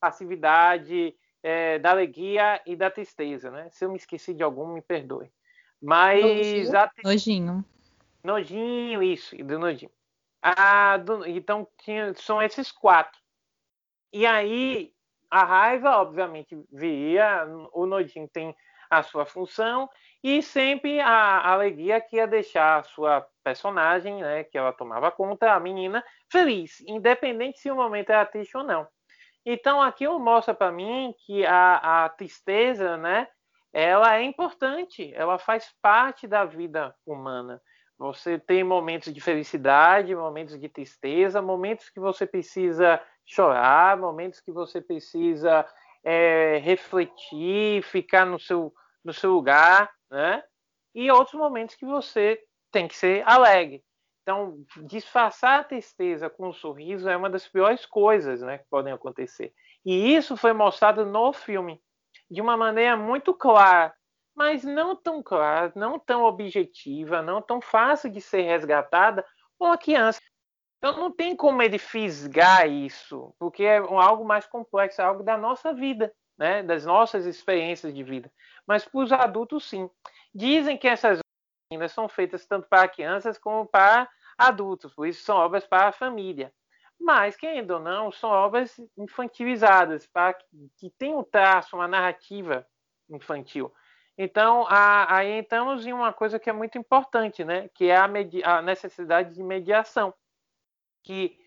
passividade, 0.00 1.14
é, 1.46 1.78
da 1.78 1.92
alegria 1.92 2.60
e 2.66 2.74
da 2.74 2.90
tristeza, 2.90 3.52
né? 3.52 3.68
Se 3.70 3.84
eu 3.84 3.88
me 3.88 3.96
esqueci 3.96 4.34
de 4.34 4.42
algum, 4.42 4.66
me 4.74 4.82
perdoe. 4.82 5.30
Mas 5.80 6.20
Nojinho. 6.20 6.76
a 6.76 6.90
Nojinho. 7.04 7.64
Nojinho, 8.24 9.00
isso, 9.00 9.36
e 9.36 9.44
do 9.44 9.56
Nojinho. 9.56 9.92
Ah, 10.42 10.96
do- 10.96 11.24
então 11.24 11.64
tinha- 11.84 12.12
são 12.14 12.42
esses 12.42 12.72
quatro. 12.72 13.16
E 14.12 14.26
aí 14.26 14.92
a 15.30 15.44
raiva, 15.44 15.98
obviamente, 15.98 16.60
viria, 16.72 17.46
o 17.72 17.86
Nojinho 17.86 18.28
tem 18.28 18.52
a 18.90 19.04
sua 19.04 19.24
função, 19.24 19.88
e 20.24 20.42
sempre 20.42 20.98
a, 20.98 21.08
a 21.08 21.52
alegria 21.52 22.00
que 22.00 22.16
ia 22.16 22.26
deixar 22.26 22.80
a 22.80 22.82
sua 22.82 23.24
personagem, 23.44 24.20
né, 24.20 24.42
que 24.42 24.58
ela 24.58 24.72
tomava 24.72 25.12
conta, 25.12 25.52
a 25.52 25.60
menina, 25.60 26.04
feliz, 26.28 26.80
independente 26.88 27.60
se 27.60 27.70
o 27.70 27.76
momento 27.76 28.10
era 28.10 28.26
triste 28.26 28.56
ou 28.56 28.64
não. 28.64 28.88
Então 29.48 29.80
aquilo 29.80 30.18
mostra 30.18 30.52
para 30.52 30.72
mim 30.72 31.14
que 31.24 31.46
a, 31.46 32.04
a 32.04 32.08
tristeza, 32.08 32.96
né, 32.96 33.28
ela 33.72 34.16
é 34.16 34.22
importante, 34.24 35.14
ela 35.14 35.38
faz 35.38 35.72
parte 35.80 36.26
da 36.26 36.44
vida 36.44 36.92
humana. 37.06 37.62
Você 37.96 38.40
tem 38.40 38.64
momentos 38.64 39.14
de 39.14 39.20
felicidade, 39.20 40.16
momentos 40.16 40.58
de 40.58 40.68
tristeza, 40.68 41.40
momentos 41.40 41.88
que 41.88 42.00
você 42.00 42.26
precisa 42.26 43.00
chorar, 43.24 43.96
momentos 43.96 44.40
que 44.40 44.50
você 44.50 44.80
precisa 44.80 45.64
é, 46.04 46.58
refletir, 46.58 47.82
ficar 47.84 48.26
no 48.26 48.40
seu, 48.40 48.74
no 49.04 49.12
seu 49.12 49.32
lugar, 49.32 49.90
né? 50.10 50.42
E 50.92 51.10
outros 51.10 51.34
momentos 51.34 51.76
que 51.76 51.86
você 51.86 52.38
tem 52.72 52.88
que 52.88 52.96
ser 52.96 53.22
alegre. 53.26 53.85
Então, 54.26 54.58
disfarçar 54.88 55.60
a 55.60 55.64
tristeza 55.64 56.28
com 56.28 56.48
um 56.48 56.52
sorriso 56.52 57.08
é 57.08 57.16
uma 57.16 57.30
das 57.30 57.46
piores 57.46 57.86
coisas 57.86 58.42
né, 58.42 58.58
que 58.58 58.64
podem 58.68 58.92
acontecer. 58.92 59.54
E 59.84 60.16
isso 60.16 60.36
foi 60.36 60.52
mostrado 60.52 61.06
no 61.06 61.32
filme 61.32 61.80
de 62.28 62.40
uma 62.42 62.56
maneira 62.56 62.96
muito 62.96 63.32
clara, 63.32 63.94
mas 64.34 64.64
não 64.64 64.96
tão 64.96 65.22
clara, 65.22 65.72
não 65.76 65.96
tão 65.96 66.24
objetiva, 66.24 67.22
não 67.22 67.40
tão 67.40 67.60
fácil 67.60 68.10
de 68.10 68.20
ser 68.20 68.42
resgatada 68.42 69.24
por 69.56 69.68
uma 69.68 69.78
criança. 69.78 70.20
Então 70.78 70.98
não 70.98 71.12
tem 71.12 71.36
como 71.36 71.62
ele 71.62 71.78
fisgar 71.78 72.68
isso, 72.68 73.32
porque 73.38 73.62
é 73.62 73.76
algo 73.78 74.24
mais 74.24 74.44
complexo, 74.44 75.00
é 75.00 75.04
algo 75.04 75.22
da 75.22 75.38
nossa 75.38 75.72
vida, 75.72 76.12
né? 76.36 76.64
das 76.64 76.84
nossas 76.84 77.26
experiências 77.26 77.94
de 77.94 78.02
vida. 78.02 78.28
Mas 78.66 78.84
para 78.84 79.00
os 79.00 79.12
adultos, 79.12 79.68
sim. 79.68 79.88
Dizem 80.34 80.76
que 80.76 80.88
essas 80.88 81.20
obras 81.72 81.92
são 81.92 82.08
feitas 82.08 82.46
tanto 82.46 82.68
para 82.68 82.88
crianças 82.88 83.38
como 83.38 83.66
para 83.66 84.08
adultos, 84.38 84.94
por 84.94 85.06
isso 85.06 85.24
são 85.24 85.36
obras 85.36 85.66
para 85.66 85.88
a 85.88 85.92
família. 85.92 86.52
Mas, 86.98 87.36
querendo 87.36 87.72
ou 87.72 87.80
não, 87.80 88.10
são 88.10 88.30
obras 88.30 88.74
infantilizadas, 88.96 90.06
para 90.06 90.34
que, 90.34 90.46
que 90.78 90.90
tem 90.90 91.14
um 91.14 91.22
traço, 91.22 91.76
uma 91.76 91.86
narrativa 91.86 92.66
infantil. 93.10 93.72
Então, 94.16 94.66
a, 94.66 95.16
aí 95.16 95.38
entramos 95.38 95.86
em 95.86 95.92
uma 95.92 96.12
coisa 96.12 96.38
que 96.38 96.48
é 96.48 96.52
muito 96.52 96.78
importante, 96.78 97.44
né? 97.44 97.68
que 97.74 97.86
é 97.86 97.96
a, 97.96 98.08
a 98.44 98.62
necessidade 98.62 99.34
de 99.34 99.42
mediação. 99.42 100.14
Que 101.02 101.38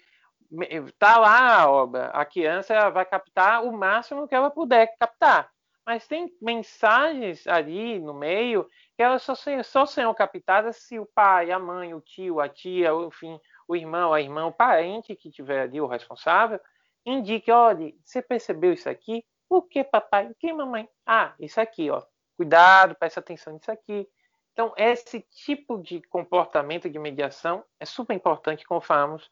está 0.88 1.18
lá 1.18 1.62
a 1.62 1.70
obra, 1.70 2.08
a 2.08 2.24
criança 2.26 2.90
vai 2.92 3.06
captar 3.06 3.64
o 3.64 3.72
máximo 3.72 4.28
que 4.28 4.36
ela 4.36 4.52
puder 4.52 4.96
captar. 5.00 5.52
Mas 5.86 6.08
tem 6.08 6.32
mensagens 6.40 7.48
ali 7.48 8.00
no 8.00 8.14
meio 8.14 8.70
que 9.00 9.04
elas 9.04 9.24
só, 9.24 9.34
só 9.64 9.86
serão 9.86 10.14
captadas 10.14 10.76
se 10.76 11.00
o 11.00 11.06
pai, 11.06 11.52
a 11.52 11.58
mãe, 11.58 11.94
o 11.94 12.02
tio, 12.02 12.42
a 12.42 12.50
tia, 12.50 12.92
enfim, 12.92 13.40
o 13.66 13.74
irmão, 13.74 14.12
a 14.12 14.20
irmã, 14.20 14.46
o 14.46 14.52
parente 14.52 15.16
que 15.16 15.32
tiver 15.32 15.62
ali, 15.62 15.80
o 15.80 15.88
responsável, 15.88 16.60
indique, 17.06 17.50
olha, 17.50 17.94
você 18.04 18.22
percebeu 18.22 18.74
isso 18.74 18.90
aqui? 18.90 19.24
O 19.50 19.62
que, 19.62 19.86
papai? 19.86 20.28
O 20.28 20.36
que, 20.36 20.52
mamãe? 20.52 20.86
Ah, 21.06 21.34
isso 21.40 21.62
aqui, 21.62 21.90
ó. 21.90 22.04
Cuidado, 22.36 22.94
presta 22.94 23.22
atenção 23.22 23.54
nisso 23.54 23.72
aqui. 23.72 24.06
Então, 24.52 24.74
esse 24.76 25.22
tipo 25.22 25.82
de 25.82 26.02
comportamento 26.10 26.90
de 26.90 27.00
mediação 27.00 27.64
é 27.80 27.86
super 27.86 28.14
importante, 28.14 28.66
como 28.66 28.82
falamos, 28.82 29.32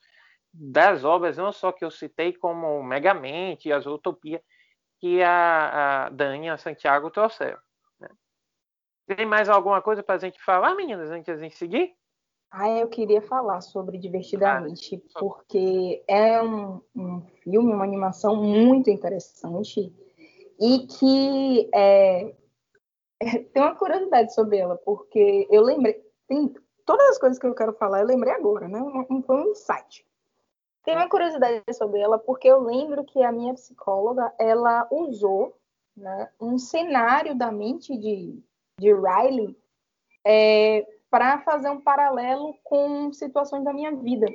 das 0.53 1.03
obras, 1.03 1.35
não 1.35 1.51
só 1.51 1.73
que 1.73 1.83
eu 1.83 1.91
citei, 1.91 2.31
como 2.31 2.81
Megamente 2.81 3.67
e 3.67 3.73
a 3.73 3.81
Zootopia, 3.81 4.41
que 5.01 5.21
a, 5.21 6.05
a 6.05 6.09
Dani 6.09 6.45
e 6.45 6.49
a 6.51 6.57
Santiago 6.57 7.11
trouxeram. 7.11 7.59
Tem 9.07 9.25
mais 9.25 9.47
alguma 9.47 9.81
coisa 9.81 10.03
para 10.03 10.15
a 10.15 10.19
gente 10.19 10.43
falar, 10.43 10.75
meninas, 10.75 11.09
antes 11.09 11.25
de 11.25 11.31
a 11.31 11.37
gente 11.37 11.57
seguir? 11.57 11.95
Ah, 12.51 12.69
eu 12.69 12.87
queria 12.87 13.21
falar 13.21 13.61
sobre 13.61 13.97
Divertidamente, 13.97 15.01
porque 15.19 16.03
é 16.07 16.41
um, 16.41 16.81
um 16.95 17.21
filme, 17.43 17.73
uma 17.73 17.83
animação 17.83 18.35
muito 18.35 18.89
interessante 18.89 19.93
e 20.59 20.87
que 20.87 21.69
é, 21.73 22.33
tem 23.53 23.61
uma 23.61 23.75
curiosidade 23.75 24.33
sobre 24.33 24.57
ela, 24.57 24.75
porque 24.77 25.47
eu 25.49 25.61
lembrei, 25.61 26.01
tem 26.27 26.53
todas 26.85 27.09
as 27.09 27.17
coisas 27.17 27.39
que 27.39 27.45
eu 27.45 27.55
quero 27.55 27.73
falar, 27.73 28.01
eu 28.01 28.07
lembrei 28.07 28.33
agora, 28.33 28.67
né? 28.67 28.79
Não 29.09 29.21
foi 29.21 29.37
um 29.37 29.51
insight. 29.51 30.05
Tem 30.83 30.95
uma 30.95 31.09
curiosidade 31.09 31.61
sobre 31.73 31.99
ela, 31.99 32.17
porque 32.17 32.47
eu 32.47 32.61
lembro 32.61 33.03
que 33.03 33.21
a 33.21 33.31
minha 33.31 33.53
psicóloga, 33.53 34.33
ela 34.39 34.87
usou 34.89 35.57
né, 35.95 36.29
um 36.39 36.57
cenário 36.57 37.35
da 37.35 37.51
mente 37.51 37.97
de, 37.97 38.41
de 38.79 38.93
Riley 38.93 39.57
é, 40.25 40.85
para 41.09 41.39
fazer 41.39 41.69
um 41.69 41.81
paralelo 41.81 42.53
com 42.63 43.11
situações 43.11 43.63
da 43.63 43.73
minha 43.73 43.95
vida. 43.95 44.27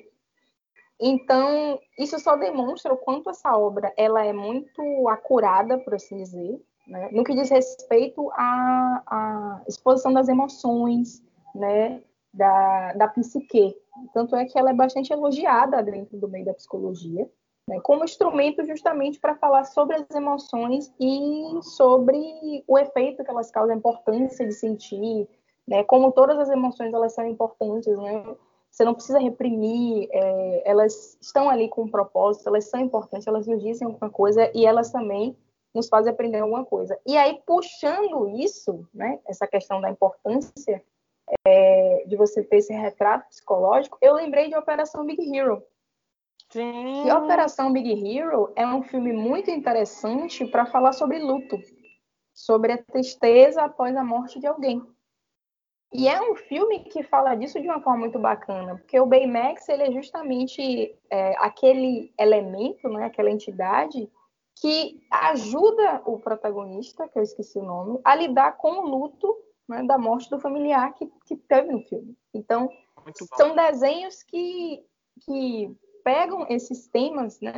Então, 1.00 1.78
isso 1.99 2.18
só 2.18 2.37
demonstra 2.37 2.92
o 2.92 2.96
quanto 2.96 3.30
essa 3.30 3.56
obra 3.56 3.92
ela 3.96 4.25
é 4.25 4.32
muito 4.32 5.08
acurada, 5.08 5.78
por 5.78 5.94
assim 5.94 6.16
dizer, 6.16 6.61
né? 6.87 7.08
no 7.12 7.25
que 7.25 7.34
diz 7.34 7.50
respeito 7.50 8.30
à, 8.32 9.02
à 9.06 9.62
exposição 9.66 10.12
das 10.12 10.28
emoções, 10.28 11.22
né? 11.54 12.02
da, 12.32 12.92
da 12.94 13.08
psique. 13.08 13.76
Tanto 14.14 14.34
é 14.37 14.44
que 14.44 14.58
ela 14.58 14.70
é 14.70 14.75
bastante 14.75 15.12
elogiada 15.12 15.82
dentro 15.82 16.16
do 16.18 16.28
meio 16.28 16.44
da 16.44 16.54
psicologia. 16.54 17.28
Né, 17.69 17.81
como 17.81 18.04
instrumento 18.04 18.64
justamente 18.64 19.21
para 19.21 19.37
falar 19.37 19.64
sobre 19.64 19.97
as 19.97 20.11
emoções 20.11 20.92
e 20.99 21.62
sobre 21.62 22.64
o 22.66 22.78
efeito 22.78 23.25
que 23.25 23.31
elas 23.31 23.50
causam, 23.50 23.75
a 23.75 23.78
importância 23.78 24.47
de 24.47 24.52
sentir, 24.52 25.28
né, 25.66 25.85
como 25.85 26.12
todas 26.12 26.38
as 26.38 26.50
emoções 26.50 26.92
elas 26.92 27.14
são 27.14 27.26
importantes, 27.26 27.97
né? 27.97 28.25
Você 28.71 28.85
não 28.85 28.95
precisa 28.95 29.19
reprimir, 29.19 30.09
é, 30.11 30.62
elas 30.64 31.19
estão 31.21 31.50
ali 31.50 31.69
com 31.69 31.83
um 31.83 31.90
propósito, 31.90 32.49
elas 32.49 32.71
são 32.71 32.81
importantes, 32.81 33.26
elas 33.26 33.47
nos 33.47 33.62
dizem 33.62 33.87
alguma 33.87 34.09
coisa 34.09 34.50
e 34.54 34.64
elas 34.64 34.90
também 34.90 35.37
nos 35.75 35.88
fazem 35.88 36.11
aprender 36.11 36.38
alguma 36.38 36.64
coisa. 36.64 36.99
E 37.07 37.16
aí, 37.16 37.40
puxando 37.47 38.28
isso, 38.31 38.87
né, 38.92 39.21
essa 39.26 39.47
questão 39.47 39.78
da 39.81 39.90
importância 39.90 40.83
é, 41.47 42.04
de 42.07 42.16
você 42.16 42.42
ter 42.42 42.57
esse 42.59 42.73
retrato 42.73 43.28
psicológico, 43.28 43.99
eu 44.00 44.14
lembrei 44.14 44.49
de 44.49 44.57
Operação 44.57 45.04
Big 45.04 45.37
Hero. 45.37 45.62
Sim. 46.52 47.06
E 47.06 47.12
Operação 47.12 47.73
Big 47.73 47.90
Hero 48.06 48.52
é 48.54 48.66
um 48.66 48.82
filme 48.82 49.11
muito 49.11 49.50
interessante 49.50 50.44
para 50.47 50.66
falar 50.66 50.92
sobre 50.92 51.18
luto, 51.18 51.59
sobre 52.35 52.73
a 52.73 52.82
tristeza 52.82 53.62
após 53.62 53.97
a 53.97 54.04
morte 54.04 54.38
de 54.38 54.47
alguém. 54.47 54.82
E 55.94 56.06
é 56.09 56.21
um 56.21 56.35
filme 56.35 56.80
que 56.85 57.02
fala 57.02 57.35
disso 57.35 57.61
de 57.61 57.66
uma 57.66 57.80
forma 57.80 58.00
muito 58.00 58.18
bacana, 58.18 58.76
porque 58.76 59.00
o 59.00 59.06
Baymax 59.06 59.66
ele 59.68 59.85
é 59.85 59.92
justamente 59.92 60.94
é, 61.11 61.35
aquele 61.38 62.12
elemento, 62.18 62.87
né, 62.88 63.06
aquela 63.06 63.30
entidade 63.30 64.11
que 64.61 65.00
ajuda 65.11 66.02
o 66.04 66.18
protagonista, 66.18 67.09
que 67.09 67.18
eu 67.18 67.23
esqueci 67.23 67.59
o 67.59 67.64
nome, 67.64 67.99
a 68.04 68.14
lidar 68.14 68.59
com 68.59 68.73
o 68.73 68.87
luto 68.87 69.35
né, 69.66 69.82
da 69.85 69.97
morte 69.97 70.28
do 70.28 70.38
familiar 70.38 70.92
que, 70.94 71.11
que 71.26 71.37
teve 71.37 71.73
no 71.73 71.80
filme. 71.80 72.14
Então, 72.35 72.71
são 73.37 73.54
desenhos 73.54 74.23
que, 74.23 74.85
que 75.23 75.76
pegam 76.02 76.47
esses 76.49 76.87
temas 76.88 77.40
né, 77.40 77.52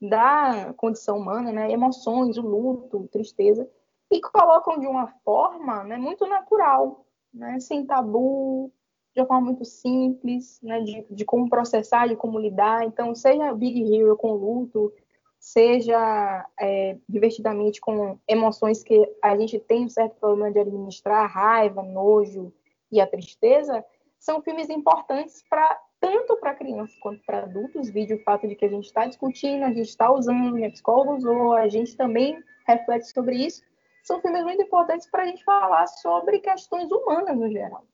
da 0.00 0.74
condição 0.76 1.18
humana, 1.18 1.52
né, 1.52 1.70
emoções, 1.70 2.36
o 2.36 2.42
luto, 2.42 3.08
tristeza, 3.12 3.68
e 4.10 4.20
colocam 4.20 4.78
de 4.78 4.86
uma 4.86 5.06
forma 5.24 5.84
né, 5.84 5.96
muito 5.96 6.26
natural, 6.26 7.06
né, 7.32 7.58
sem 7.60 7.86
tabu, 7.86 8.70
de 9.14 9.20
uma 9.20 9.26
forma 9.26 9.46
muito 9.46 9.64
simples, 9.64 10.60
né, 10.62 10.80
de, 10.80 11.06
de 11.10 11.24
como 11.24 11.48
processar, 11.48 12.08
de 12.08 12.16
como 12.16 12.38
lidar. 12.38 12.84
Então, 12.84 13.14
seja 13.14 13.54
Big 13.54 13.94
Hero 13.94 14.16
com 14.16 14.32
luto, 14.32 14.92
seja 15.38 16.46
é, 16.58 16.96
divertidamente 17.08 17.80
com 17.80 18.18
emoções 18.28 18.82
que 18.82 19.10
a 19.20 19.36
gente 19.36 19.58
tem 19.58 19.86
um 19.86 19.88
certo 19.88 20.14
problema 20.20 20.52
de 20.52 20.60
administrar, 20.60 21.30
raiva, 21.30 21.82
nojo 21.82 22.52
e 22.90 23.00
a 23.00 23.06
tristeza, 23.06 23.84
são 24.18 24.40
filmes 24.40 24.70
importantes 24.70 25.42
para 25.48 25.80
tanto 26.02 26.36
para 26.36 26.52
crianças 26.52 26.98
quanto 26.98 27.22
para 27.24 27.44
adultos, 27.44 27.88
vídeo 27.88 28.16
o 28.16 28.24
fato 28.24 28.48
de 28.48 28.56
que 28.56 28.64
a 28.64 28.68
gente 28.68 28.86
está 28.86 29.06
discutindo, 29.06 29.62
a 29.62 29.68
gente 29.68 29.88
está 29.88 30.12
usando, 30.12 30.52
minha 30.52 30.68
psicóloga 30.68 31.12
usou, 31.12 31.52
a 31.52 31.68
gente 31.68 31.96
também 31.96 32.42
reflete 32.66 33.06
sobre 33.12 33.36
isso. 33.36 33.62
São 34.02 34.20
filmes 34.20 34.42
muito 34.42 34.60
importantes 34.60 35.08
para 35.08 35.22
a 35.22 35.26
gente 35.26 35.44
falar 35.44 35.86
sobre 35.86 36.40
questões 36.40 36.90
humanas 36.90 37.38
no 37.38 37.48
geral. 37.48 37.86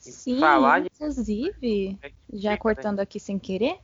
Sim, 0.00 0.40
falar 0.40 0.80
inclusive, 0.80 1.96
já 2.32 2.58
cortando 2.58 2.98
aqui 2.98 3.20
sem 3.20 3.38
querer, 3.38 3.78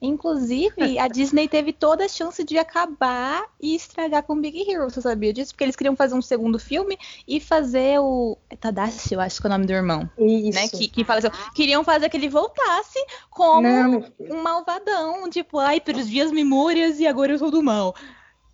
Inclusive, 0.00 0.96
a 0.98 1.08
Disney 1.08 1.48
teve 1.48 1.72
toda 1.72 2.04
a 2.04 2.08
chance 2.08 2.44
de 2.44 2.56
acabar 2.56 3.46
e 3.60 3.74
estragar 3.74 4.22
com 4.22 4.40
Big 4.40 4.70
Hero, 4.70 4.88
você 4.88 5.00
sabia 5.00 5.32
disso? 5.32 5.52
Porque 5.52 5.64
eles 5.64 5.74
queriam 5.74 5.96
fazer 5.96 6.14
um 6.14 6.22
segundo 6.22 6.58
filme 6.58 6.96
e 7.26 7.40
fazer 7.40 7.98
o. 7.98 8.38
É 8.48 8.54
Tadashi, 8.54 9.14
eu 9.14 9.20
acho 9.20 9.40
que 9.40 9.46
é 9.46 9.50
o 9.50 9.52
nome 9.52 9.66
do 9.66 9.72
irmão. 9.72 10.08
Isso. 10.16 10.58
Né? 10.58 10.68
Que, 10.68 10.86
que 10.86 11.04
faleceu. 11.04 11.32
Queriam 11.52 11.82
fazer 11.82 12.08
que 12.08 12.16
ele 12.16 12.28
voltasse 12.28 12.98
como 13.28 13.62
Não, 13.62 14.04
um 14.20 14.40
malvadão. 14.40 15.28
Tipo, 15.28 15.58
ai, 15.58 15.80
perdi 15.80 16.20
as 16.20 16.30
memórias 16.30 17.00
e 17.00 17.06
agora 17.06 17.32
eu 17.32 17.38
sou 17.38 17.50
do 17.50 17.62
mal. 17.62 17.94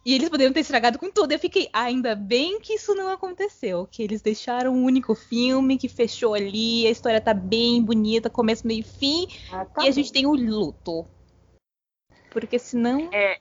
E 0.04 0.14
eles 0.14 0.28
poderiam 0.28 0.52
ter 0.52 0.60
estragado 0.60 0.98
com 0.98 1.10
tudo. 1.10 1.32
Eu 1.32 1.38
fiquei, 1.38 1.68
ainda 1.72 2.14
bem 2.14 2.60
que 2.60 2.74
isso 2.74 2.94
não 2.94 3.10
aconteceu. 3.10 3.88
Que 3.90 4.02
eles 4.02 4.20
deixaram 4.20 4.74
um 4.74 4.85
único 4.85 5.14
filme 5.14 5.78
que 5.78 5.88
fechou 5.88 6.35
ali, 6.35 6.87
a 6.87 6.90
história 6.90 7.20
tá 7.20 7.33
bem 7.33 7.83
bonita, 7.83 8.28
começo, 8.28 8.66
meio 8.66 8.80
e 8.80 8.83
fim. 8.83 9.26
Ah, 9.50 9.64
tá 9.64 9.85
e 9.85 9.88
a 9.88 9.90
gente 9.90 10.12
tem 10.12 10.26
o 10.26 10.35
luto. 10.35 11.07
Porque 12.35 12.59
senão. 12.59 13.09
É, 13.12 13.38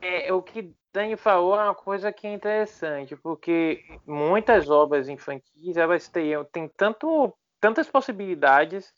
é, 0.00 0.32
o 0.32 0.40
que 0.40 0.72
Dani 0.92 1.16
falou 1.16 1.58
é 1.58 1.64
uma 1.64 1.74
coisa 1.74 2.12
que 2.12 2.28
é 2.28 2.32
interessante, 2.32 3.16
porque 3.16 3.84
muitas 4.06 4.70
obras 4.70 5.08
infantis 5.08 5.76
elas 5.76 6.08
têm, 6.08 6.42
têm 6.52 6.68
tanto, 6.76 7.36
tantas 7.60 7.88
possibilidades, 7.90 8.94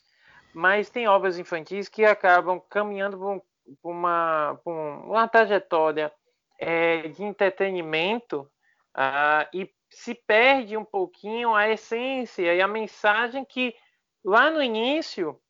mas 0.54 0.90
tem 0.90 1.08
obras 1.08 1.38
infantis 1.38 1.88
que 1.88 2.04
acabam 2.04 2.60
caminhando 2.68 3.18
por, 3.18 3.42
por 3.82 3.90
uma, 3.90 4.60
por 4.62 4.72
uma 4.72 5.26
trajetória 5.26 6.12
é, 6.58 7.08
de 7.08 7.24
entretenimento 7.24 8.46
ah, 8.94 9.48
e 9.52 9.68
se 9.88 10.14
perde 10.14 10.76
um 10.76 10.84
pouquinho 10.84 11.54
a 11.54 11.70
essência 11.70 12.54
e 12.54 12.60
a 12.60 12.68
mensagem 12.68 13.46
que 13.46 13.74
lá 14.22 14.50
no 14.50 14.62
início 14.62 15.40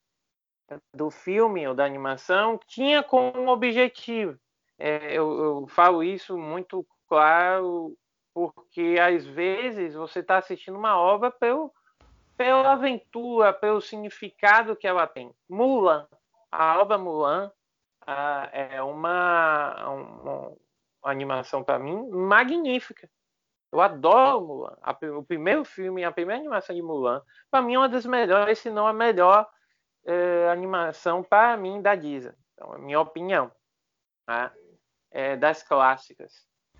do 0.95 1.11
filme 1.11 1.67
ou 1.67 1.75
da 1.75 1.85
animação 1.85 2.59
tinha 2.67 3.03
como 3.03 3.51
objetivo. 3.51 4.39
É, 4.79 5.13
eu, 5.13 5.39
eu, 5.39 5.67
falo 5.69 6.03
isso 6.03 6.37
muito 6.37 6.87
claro 7.09 7.97
porque 8.35 8.97
às 9.01 9.27
vezes 9.27 9.95
você 9.95 10.21
está 10.21 10.39
assistindo 10.39 10.77
uma 10.77 10.99
obra 10.99 11.31
pelo, 11.31 11.73
pela 12.37 12.73
aventura, 12.73 13.53
pelo 13.53 13.81
significado 13.81 14.75
que 14.75 14.87
ela 14.87 15.07
tem. 15.07 15.33
Mulan, 15.49 16.09
a 16.51 16.81
obra 16.81 16.99
Mulan 16.99 17.53
a, 18.07 18.49
é 18.53 18.83
uma, 18.83 19.89
uma, 19.89 20.53
animação 21.05 21.63
para 21.63 21.79
mim 21.79 22.09
magnífica. 22.11 23.09
Eu 23.71 23.81
adoro 23.81 24.41
Mulan. 24.41 24.77
A, 24.83 24.97
o 25.17 25.23
primeiro 25.23 25.65
filme, 25.65 26.05
a 26.05 26.13
primeira 26.13 26.41
animação 26.41 26.75
de 26.75 26.83
Mulan, 26.83 27.23
para 27.51 27.63
mim 27.63 27.75
é 27.75 27.79
uma 27.79 27.89
das 27.89 28.07
melhores, 28.07 28.59
se 28.59 28.71
não 28.71 28.87
a 28.87 28.93
melhor 28.93 29.49
é, 30.07 30.49
animação 30.49 31.23
para 31.23 31.57
mim 31.57 31.81
da 31.81 31.95
Disney. 31.95 32.35
Então, 32.55 32.73
a 32.73 32.79
minha 32.79 33.01
opinião 33.01 33.51
tá? 34.27 34.53
é, 35.11 35.37
das 35.37 35.63
clássicas. 35.63 36.33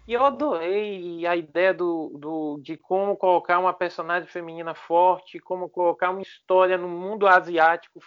E 0.07 0.15
eu 0.15 0.25
adorei 0.25 1.25
a 1.27 1.37
ideia 1.37 1.73
do, 1.73 2.17
do, 2.19 2.59
de 2.61 2.77
como 2.77 3.17
colocar 3.17 3.59
uma 3.59 3.73
personagem 3.73 4.29
feminina 4.29 4.75
forte, 4.75 5.39
como 5.39 5.69
colocar 5.69 6.11
uma 6.11 6.23
história 6.23 6.77
no 6.77 6.89
mundo 6.89 7.27
asiático 7.27 8.01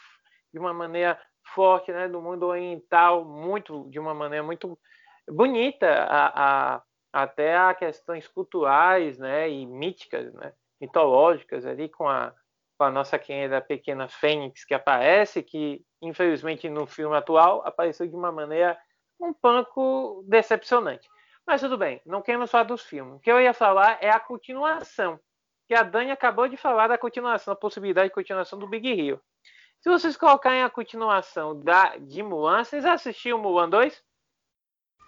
de 0.53 0.59
uma 0.59 0.73
maneira 0.73 1.19
forte, 1.53 1.91
né, 1.93 2.09
do 2.09 2.21
mundo 2.21 2.47
oriental, 2.47 3.23
muito 3.23 3.89
de 3.89 3.99
uma 3.99 4.13
maneira 4.13 4.43
muito 4.43 4.77
bonita, 5.29 5.87
a, 5.87 6.75
a, 6.75 6.83
até 7.13 7.55
a 7.55 7.73
questões 7.73 8.27
culturais, 8.27 9.17
né, 9.17 9.49
e 9.49 9.65
míticas, 9.65 10.33
né, 10.33 10.51
mitológicas 10.81 11.65
ali 11.65 11.87
com 11.87 12.09
a 12.09 12.33
com 12.77 12.83
a 12.83 12.91
nossa 12.91 13.17
querida 13.17 13.61
pequena 13.61 14.07
Fênix 14.07 14.65
que 14.65 14.73
aparece, 14.73 15.41
que 15.41 15.83
infelizmente 16.01 16.69
no 16.69 16.85
filme 16.85 17.15
atual 17.15 17.65
apareceu 17.65 18.07
de 18.07 18.15
uma 18.15 18.31
maneira 18.31 18.77
um 19.19 19.33
pouco 19.33 20.23
decepcionante. 20.27 21.07
Mas 21.47 21.61
tudo 21.61 21.77
bem, 21.77 22.01
não 22.05 22.21
queremos 22.21 22.51
falar 22.51 22.63
dos 22.63 22.81
filmes. 22.81 23.15
O 23.15 23.19
que 23.19 23.31
eu 23.31 23.39
ia 23.39 23.53
falar 23.53 23.97
é 24.01 24.09
a 24.09 24.19
continuação, 24.19 25.19
que 25.67 25.73
a 25.73 25.83
Dani 25.83 26.11
acabou 26.11 26.47
de 26.47 26.57
falar 26.57 26.87
da 26.87 26.97
continuação, 26.97 27.53
a 27.53 27.57
possibilidade 27.57 28.09
de 28.09 28.15
continuação 28.15 28.59
do 28.59 28.67
Big 28.67 28.89
Hero. 28.89 29.21
Se 29.79 29.89
vocês 29.89 30.17
colocarem 30.17 30.63
a 30.63 30.69
continuação 30.69 31.59
da, 31.59 31.97
de 31.97 32.23
Mulan, 32.23 32.63
vocês 32.63 32.85
assistiram 32.85 33.37
Mulan 33.37 33.69
2? 33.69 34.03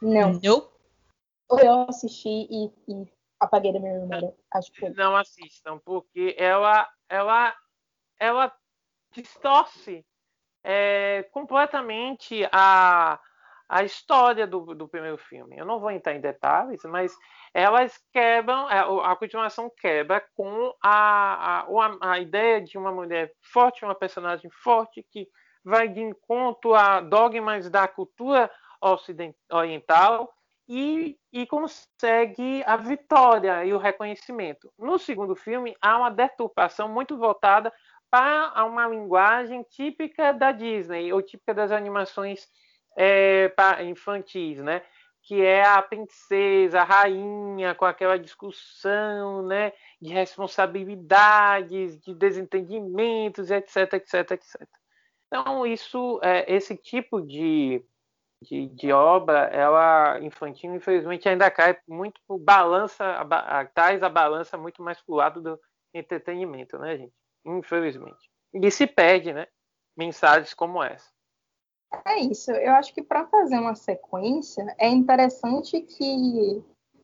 Não. 0.02 0.40
Eu? 0.44 0.72
Eu 1.50 1.86
assisti 1.90 2.30
e, 2.30 2.72
e 2.88 3.17
apaguei 3.40 3.74
da 3.74 3.80
minha 3.80 4.00
memória. 4.00 4.34
Acho 4.54 4.72
que 4.72 4.80
foi. 4.80 4.90
Não 4.92 5.16
assistam, 5.16 5.80
porque 5.80 6.36
ela, 6.38 6.88
ela, 7.10 7.56
ela 8.20 8.54
distorce 9.12 10.06
é, 10.64 11.24
completamente 11.32 12.48
a, 12.52 13.20
a 13.70 13.84
história 13.84 14.46
do, 14.46 14.76
do 14.76 14.88
primeiro 14.88 15.18
filme. 15.18 15.58
Eu 15.58 15.66
não 15.66 15.80
vou 15.80 15.92
entrar 15.92 16.14
em 16.14 16.22
detalhes, 16.22 16.82
mas 16.86 17.16
elas 17.54 18.00
quebram, 18.12 18.70
é, 18.70 18.80
a, 18.80 19.16
continuação 19.16 19.70
quebra 19.70 20.24
com 20.36 20.74
a, 20.84 21.64
a, 21.64 22.12
a 22.12 22.20
ideia 22.20 22.62
de 22.62 22.78
uma 22.78 22.92
mulher 22.92 23.32
forte, 23.42 23.86
uma 23.86 23.96
personagem 23.96 24.50
forte 24.52 25.06
que 25.12 25.28
vai 25.64 25.88
de 25.88 26.02
encontro 26.02 26.74
a 26.74 27.02
dogmas 27.02 27.70
da 27.70 27.88
cultura 27.88 28.50
oriental 29.52 30.34
e, 30.68 31.18
e, 31.32 31.46
consegue 31.46 32.62
a 32.66 32.76
vitória 32.76 33.64
e 33.64 33.74
o 33.74 33.78
reconhecimento. 33.78 34.72
No 34.78 35.00
segundo 35.00 35.36
filme, 35.36 35.76
há 35.82 35.98
uma 35.98 36.12
deturpação 36.12 36.90
muito 36.90 37.18
voltada 37.18 37.72
para 38.10 38.66
uma 38.66 38.88
linguagem 38.88 39.64
típica 39.64 40.34
da 40.34 40.52
Disney, 40.52 41.12
ou 41.14 41.22
típica 41.22 41.54
das 41.54 41.72
animações 41.72 42.48
é, 42.98 43.54
infantis, 43.84 44.60
né? 44.60 44.82
que 45.22 45.42
é 45.42 45.62
a 45.66 45.82
princesa, 45.82 46.82
a 46.82 46.86
rainha, 46.86 47.76
com 47.76 47.84
aquela 47.84 48.18
discussão 48.18 49.46
né? 49.46 49.74
de 50.02 50.14
responsabilidades, 50.14 52.00
de 52.00 52.16
desentendimentos, 52.16 53.52
etc, 53.52 53.94
etc, 53.94 54.32
etc. 54.32 54.68
Então, 55.28 55.66
isso, 55.66 56.20
é, 56.24 56.54
esse 56.54 56.78
tipo 56.78 57.22
de, 57.22 57.84
de, 58.42 58.68
de, 58.68 58.92
obra, 58.92 59.46
ela 59.46 60.20
infantil, 60.22 60.76
infelizmente, 60.76 61.28
ainda 61.28 61.50
cai 61.50 61.78
muito 61.88 62.22
por 62.28 62.38
balança, 62.38 63.04
a, 63.04 63.66
traz 63.66 64.04
a 64.04 64.10
balança 64.10 64.58
muito 64.58 64.82
mais 64.82 65.02
pro 65.02 65.16
lado 65.16 65.42
do 65.42 65.60
entretenimento, 65.94 66.78
né, 66.78 66.98
gente? 66.98 67.14
Infelizmente. 67.46 68.30
E 68.54 68.72
se 68.72 68.86
perde, 68.86 69.34
né? 69.34 69.48
Mensagens 69.98 70.54
como 70.54 70.84
essa. 70.84 71.10
É 72.06 72.20
isso. 72.20 72.52
Eu 72.52 72.74
acho 72.74 72.94
que 72.94 73.02
para 73.02 73.26
fazer 73.28 73.58
uma 73.58 73.76
sequência, 73.76 74.76
é 74.78 74.90
interessante 74.90 75.82
que 75.82 76.64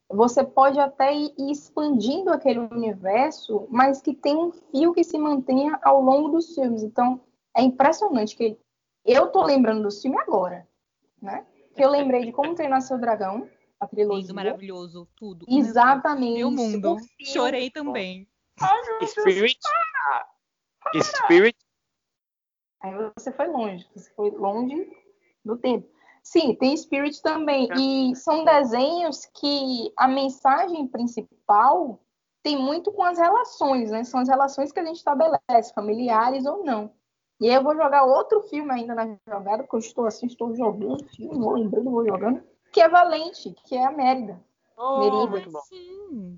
você 0.10 0.44
pode 0.44 0.80
até 0.80 1.14
ir 1.14 1.34
expandindo 1.40 2.32
aquele 2.32 2.60
universo, 2.60 3.68
mas 3.70 4.02
que 4.02 4.14
tem 4.14 4.36
um 4.36 4.52
fio 4.52 4.94
que 4.94 5.04
se 5.04 5.18
mantenha 5.18 5.80
ao 5.82 6.02
longo 6.02 6.30
dos 6.30 6.54
filmes. 6.54 6.84
Então, 6.84 7.22
é 7.56 7.62
impressionante 7.62 8.36
que 8.36 8.58
eu 9.06 9.32
tô 9.32 9.44
lembrando 9.44 9.84
do 9.84 9.92
filme 9.92 10.18
agora, 10.20 10.68
né? 11.24 11.46
Que 11.76 11.84
eu 11.84 11.90
lembrei 11.90 12.26
de 12.26 12.32
Como 12.32 12.54
Treinar 12.54 12.82
Seu 12.82 13.00
Dragão, 13.00 13.50
a 13.80 13.88
trilogia. 13.88 14.22
Lindo, 14.22 14.36
maravilhoso, 14.36 15.08
tudo. 15.16 15.46
Exatamente. 15.50 16.38
Meu 16.38 16.52
mundo. 16.52 16.98
Chorei 17.24 17.72
também. 17.72 18.28
Ai, 18.62 19.08
Spirit. 19.08 19.60
Spirit. 21.02 21.58
Aí 22.82 22.94
você 23.18 23.32
foi 23.32 23.48
longe, 23.48 23.88
você 23.96 24.14
foi 24.14 24.30
longe 24.32 24.88
do 25.44 25.58
tempo. 25.58 25.90
Sim, 26.22 26.56
tem 26.56 26.76
Spirit 26.78 27.22
também. 27.22 27.68
E 27.76 28.16
são 28.16 28.46
desenhos 28.46 29.26
que 29.26 29.92
a 29.98 30.08
mensagem 30.08 30.88
principal 30.88 32.02
tem 32.44 32.58
muito 32.58 32.92
com 32.92 33.04
as 33.04 33.18
relações, 33.18 33.90
né? 33.90 34.04
São 34.04 34.20
as 34.20 34.28
relações 34.30 34.72
que 34.72 34.80
a 34.80 34.86
gente 34.86 34.98
estabelece, 34.98 35.74
familiares 35.74 36.46
ou 36.46 36.64
não. 36.64 36.94
E 37.44 37.50
aí 37.50 37.56
eu 37.56 37.62
vou 37.62 37.76
jogar 37.76 38.06
outro 38.06 38.40
filme 38.44 38.72
ainda 38.72 38.96
na 38.96 39.18
jogada, 39.28 39.64
porque 39.64 39.76
eu 39.76 39.80
estou 39.80 40.06
assim, 40.06 40.28
estou 40.28 40.56
jogando 40.56 41.04
filme, 41.10 41.38
vou 41.38 41.52
lembrando, 41.52 41.92
vou 41.92 42.08
jogando, 42.08 42.42
que 42.72 42.80
é 42.80 42.88
Valente, 42.88 43.54
que 43.66 43.76
é 43.76 43.84
a 43.84 43.92
Mérida. 43.92 44.42
Oh, 44.78 45.28
bom. 45.28 45.60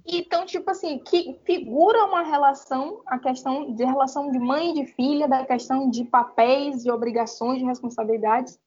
Então, 0.03 0.47
tipo 0.47 0.71
assim, 0.71 0.97
que 0.97 1.39
figura 1.43 2.05
uma 2.05 2.23
relação, 2.23 3.03
a 3.05 3.19
questão 3.19 3.71
de 3.71 3.83
relação 3.83 4.31
de 4.31 4.39
mãe 4.39 4.71
e 4.71 4.73
de 4.73 4.87
filha, 4.93 5.27
da 5.27 5.45
questão 5.45 5.91
de 5.91 6.03
papéis, 6.05 6.81
de 6.81 6.89
obrigações, 6.89 7.59
de 7.59 7.65
responsabilidades. 7.65 8.59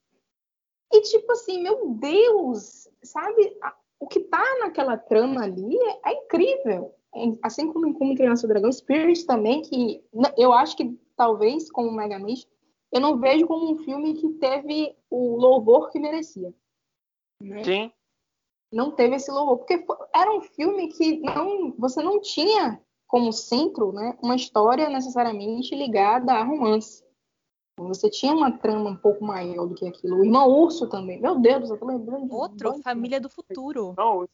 E 0.93 1.01
tipo 1.01 1.33
assim, 1.33 1.61
meu 1.61 1.89
Deus, 1.89 2.89
sabe? 3.03 3.59
O 3.99 4.07
que 4.07 4.21
tá 4.21 4.45
naquela 4.61 4.97
trama 4.97 5.43
ali 5.43 5.77
é, 5.77 6.13
é 6.13 6.25
incrível. 6.25 6.95
Assim 7.43 7.73
como 7.73 7.89
em 7.89 7.93
Como 7.93 8.15
Treinar 8.15 8.37
Seu 8.37 8.49
Dragão, 8.49 8.71
Spirit 8.71 9.27
também, 9.27 9.63
que 9.63 10.05
eu 10.37 10.53
acho 10.53 10.77
que 10.77 10.97
talvez, 11.19 11.71
como 11.71 11.93
Megamist, 11.93 12.49
eu 12.93 13.01
não 13.01 13.19
vejo 13.19 13.47
como 13.47 13.73
um 13.73 13.79
filme 13.79 14.15
que 14.15 14.29
teve 14.35 14.97
o 15.11 15.37
louvor 15.37 15.91
que 15.91 15.99
merecia. 15.99 16.55
Né? 17.43 17.65
Sim. 17.65 17.93
Não 18.73 18.93
teve 18.93 19.17
esse 19.17 19.31
louvor, 19.31 19.59
porque 19.59 19.85
era 20.15 20.33
um 20.33 20.41
filme 20.41 20.89
que 20.89 21.19
não, 21.21 21.73
você 21.73 22.03
não 22.03 22.21
tinha 22.21 22.81
como 23.07 23.33
centro 23.33 23.93
né, 23.93 24.17
uma 24.23 24.37
história 24.37 24.89
necessariamente 24.89 25.75
ligada 25.75 26.33
a 26.33 26.45
romance. 26.45 27.05
Você 27.79 28.11
tinha 28.11 28.33
uma 28.33 28.59
trama 28.59 28.91
um 28.91 28.97
pouco 28.97 29.25
maior 29.25 29.67
do 29.67 29.75
que 29.75 29.87
aquilo. 29.87 30.17
O 30.17 30.25
Irmão 30.25 30.49
Urso 30.49 30.89
também. 30.89 31.21
Meu 31.21 31.39
Deus, 31.39 31.71
eu 31.71 31.79
tô 31.79 31.87
lembrando. 31.87 32.35
Outro, 32.35 32.83
Família 32.83 33.21
do 33.21 33.29
Futuro. 33.29 33.95
Não, 33.97 34.29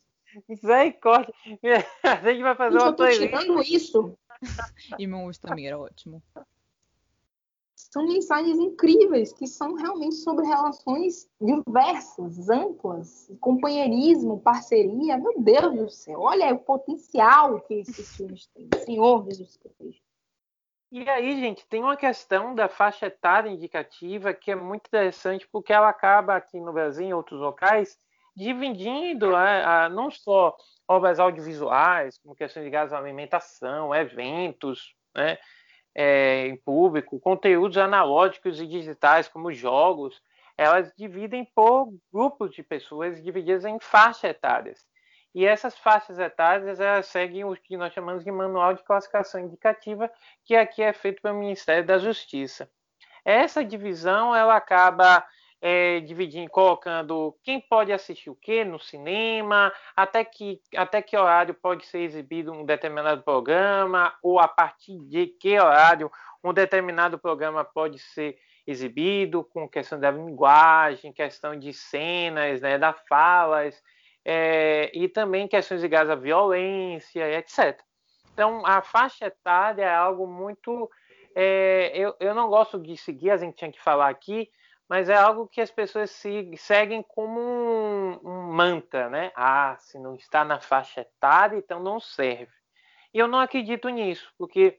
misericórdia. 0.48 1.34
A 2.02 2.32
gente 2.32 2.42
vai 2.42 2.54
fazer 2.56 2.78
gente, 2.78 2.82
uma 2.82 2.90
eu 2.90 2.96
tô 2.96 3.08
tirando 3.08 3.62
isso. 3.62 4.18
Irmão 4.98 5.26
Urso 5.26 5.40
também 5.40 5.66
era 5.66 5.78
ótimo 5.78 6.22
são 7.94 8.04
mensagens 8.08 8.58
incríveis 8.58 9.32
que 9.32 9.46
são 9.46 9.74
realmente 9.74 10.16
sobre 10.16 10.44
relações 10.44 11.30
diversas, 11.40 12.50
amplas, 12.50 13.30
companheirismo, 13.40 14.40
parceria. 14.40 15.16
Meu 15.16 15.34
Deus 15.38 15.76
do 15.76 15.88
céu, 15.88 16.18
olha 16.18 16.52
o 16.52 16.58
potencial 16.58 17.60
que 17.60 17.74
esses 17.74 18.10
filmes 18.18 18.48
têm. 18.48 18.68
Senhor 18.84 19.24
Jesus 19.26 19.56
Cristo. 19.58 20.02
E 20.90 21.08
aí, 21.08 21.38
gente, 21.38 21.64
tem 21.68 21.84
uma 21.84 21.96
questão 21.96 22.52
da 22.52 22.68
faixa 22.68 23.06
etária 23.06 23.48
indicativa 23.48 24.34
que 24.34 24.50
é 24.50 24.56
muito 24.56 24.88
interessante, 24.88 25.46
porque 25.52 25.72
ela 25.72 25.88
acaba 25.88 26.34
aqui 26.34 26.58
no 26.58 26.72
Brasil, 26.72 27.06
em 27.06 27.14
outros 27.14 27.40
locais, 27.40 27.96
dividindo 28.34 29.36
a, 29.36 29.84
a, 29.84 29.88
não 29.88 30.10
só 30.10 30.56
obras 30.88 31.20
audiovisuais, 31.20 32.18
como 32.18 32.34
questões 32.34 32.64
ligadas 32.64 32.92
à 32.92 32.98
alimentação, 32.98 33.94
eventos, 33.94 34.96
né? 35.14 35.38
É, 35.94 36.46
em 36.46 36.56
público, 36.56 37.20
conteúdos 37.20 37.78
analógicos 37.78 38.60
e 38.60 38.66
digitais, 38.66 39.28
como 39.28 39.52
jogos, 39.52 40.20
elas 40.56 40.92
dividem 40.96 41.44
por 41.54 41.92
grupos 42.12 42.52
de 42.52 42.62
pessoas 42.62 43.22
divididas 43.22 43.64
em 43.64 43.78
faixas 43.78 44.24
etárias. 44.24 44.86
E 45.34 45.44
essas 45.44 45.76
faixas 45.76 46.18
etárias 46.18 46.78
elas 46.78 47.06
seguem 47.06 47.44
o 47.44 47.56
que 47.56 47.76
nós 47.76 47.92
chamamos 47.92 48.24
de 48.24 48.30
manual 48.30 48.74
de 48.74 48.84
classificação 48.84 49.40
indicativa, 49.40 50.10
que 50.44 50.54
aqui 50.54 50.80
é 50.82 50.92
feito 50.92 51.20
pelo 51.20 51.38
Ministério 51.38 51.84
da 51.84 51.98
Justiça. 51.98 52.70
Essa 53.24 53.64
divisão 53.64 54.34
ela 54.34 54.54
acaba 54.54 55.26
é, 55.66 56.00
dividindo, 56.00 56.50
colocando 56.50 57.34
quem 57.42 57.58
pode 57.58 57.90
assistir 57.90 58.28
o 58.28 58.36
que 58.36 58.62
no 58.66 58.78
cinema, 58.78 59.72
até 59.96 60.22
que, 60.22 60.60
até 60.76 61.00
que 61.00 61.16
horário 61.16 61.54
pode 61.54 61.86
ser 61.86 62.00
exibido 62.00 62.52
um 62.52 62.66
determinado 62.66 63.22
programa, 63.22 64.14
ou 64.22 64.38
a 64.38 64.46
partir 64.46 64.98
de 65.08 65.26
que 65.26 65.58
horário 65.58 66.12
um 66.44 66.52
determinado 66.52 67.18
programa 67.18 67.64
pode 67.64 67.98
ser 67.98 68.36
exibido, 68.66 69.42
com 69.42 69.66
questão 69.66 69.98
da 69.98 70.10
linguagem, 70.10 71.14
questão 71.14 71.58
de 71.58 71.72
cenas, 71.72 72.60
né, 72.60 72.76
da 72.76 72.92
falas, 72.92 73.82
é, 74.22 74.90
e 74.92 75.08
também 75.08 75.48
questões 75.48 75.80
ligadas 75.80 76.10
à 76.10 76.14
violência, 76.14 77.38
etc. 77.38 77.80
Então, 78.34 78.66
a 78.66 78.82
faixa 78.82 79.28
etária 79.28 79.84
é 79.84 79.94
algo 79.94 80.26
muito. 80.26 80.90
É, 81.34 81.90
eu, 81.94 82.14
eu 82.20 82.34
não 82.34 82.50
gosto 82.50 82.78
de 82.78 82.98
seguir, 82.98 83.30
a 83.30 83.38
gente 83.38 83.56
tinha 83.56 83.72
que 83.72 83.82
falar 83.82 84.10
aqui, 84.10 84.50
mas 84.88 85.08
é 85.08 85.14
algo 85.14 85.48
que 85.48 85.60
as 85.60 85.70
pessoas 85.70 86.10
se, 86.10 86.50
seguem 86.56 87.02
como 87.02 87.40
um, 87.40 88.20
um 88.22 88.52
manta, 88.52 89.08
né? 89.08 89.32
Ah, 89.34 89.76
se 89.78 89.98
não 89.98 90.14
está 90.14 90.44
na 90.44 90.60
faixa 90.60 91.00
etária, 91.00 91.56
então 91.56 91.80
não 91.80 91.98
serve. 91.98 92.52
E 93.12 93.18
eu 93.18 93.26
não 93.26 93.40
acredito 93.40 93.88
nisso, 93.88 94.30
porque 94.36 94.78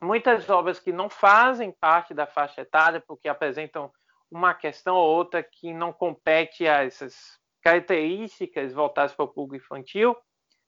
muitas 0.00 0.48
obras 0.48 0.80
que 0.80 0.92
não 0.92 1.08
fazem 1.08 1.70
parte 1.70 2.14
da 2.14 2.26
faixa 2.26 2.62
etária, 2.62 3.02
porque 3.06 3.28
apresentam 3.28 3.92
uma 4.30 4.54
questão 4.54 4.96
ou 4.96 5.08
outra 5.08 5.42
que 5.42 5.72
não 5.72 5.92
compete 5.92 6.66
a 6.66 6.84
essas 6.84 7.38
características 7.62 8.72
voltadas 8.72 9.14
para 9.14 9.24
o 9.24 9.28
público 9.28 9.64
infantil, 9.64 10.16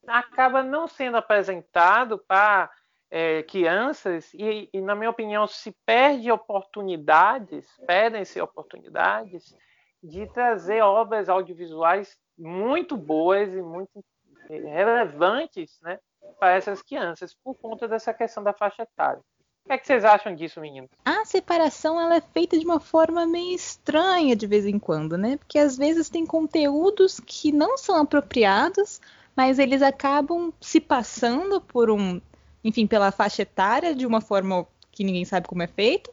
acaba 0.07 0.63
não 0.63 0.87
sendo 0.87 1.17
apresentado 1.17 2.19
para 2.19 2.71
é, 3.11 3.43
crianças 3.43 4.33
e, 4.33 4.69
e, 4.73 4.81
na 4.81 4.95
minha 4.95 5.11
opinião, 5.11 5.47
se 5.47 5.75
perde 5.85 6.31
oportunidades, 6.31 7.67
perdem-se 7.87 8.41
oportunidades 8.41 9.55
de 10.03 10.27
trazer 10.29 10.83
obras 10.83 11.29
audiovisuais 11.29 12.17
muito 12.39 12.97
boas 12.97 13.53
e 13.53 13.61
muito 13.61 14.03
é, 14.49 14.57
relevantes 14.57 15.79
né, 15.83 15.99
para 16.39 16.53
essas 16.53 16.81
crianças, 16.83 17.35
por 17.35 17.55
conta 17.55 17.89
dessa 17.89 18.15
questão 18.15 18.43
da 18.43 18.53
faixa 18.53 18.83
etária. 18.83 19.21
O 19.65 19.69
que, 19.69 19.75
é 19.75 19.79
que 19.79 19.87
vocês 19.87 20.05
acham 20.05 20.35
disso, 20.35 20.61
meninos? 20.61 20.91
A 21.05 21.25
separação 21.25 22.01
ela 22.01 22.17
é 22.17 22.21
feita 22.21 22.59
de 22.59 22.65
uma 22.65 22.81
forma 22.81 23.27
meio 23.27 23.55
estranha 23.55 24.35
de 24.35 24.47
vez 24.47 24.65
em 24.65 24.79
quando, 24.79 25.19
né? 25.19 25.37
Porque 25.37 25.59
às 25.59 25.77
vezes 25.77 26.09
tem 26.09 26.25
conteúdos 26.25 27.21
que 27.21 27.53
não 27.53 27.77
são 27.77 27.97
apropriados, 27.97 29.01
mas 29.37 29.59
eles 29.59 29.83
acabam 29.83 30.53
se 30.61 30.81
passando 30.81 31.61
por 31.61 31.91
um 31.91 32.21
enfim, 32.65 32.87
pela 32.87 33.11
faixa 33.11 33.43
etária, 33.43 33.95
de 33.95 34.07
uma 34.07 34.21
forma 34.21 34.67
que 34.93 35.05
ninguém 35.05 35.25
sabe 35.25 35.49
como 35.49 35.63
é 35.63 35.67
feito. 35.67 36.11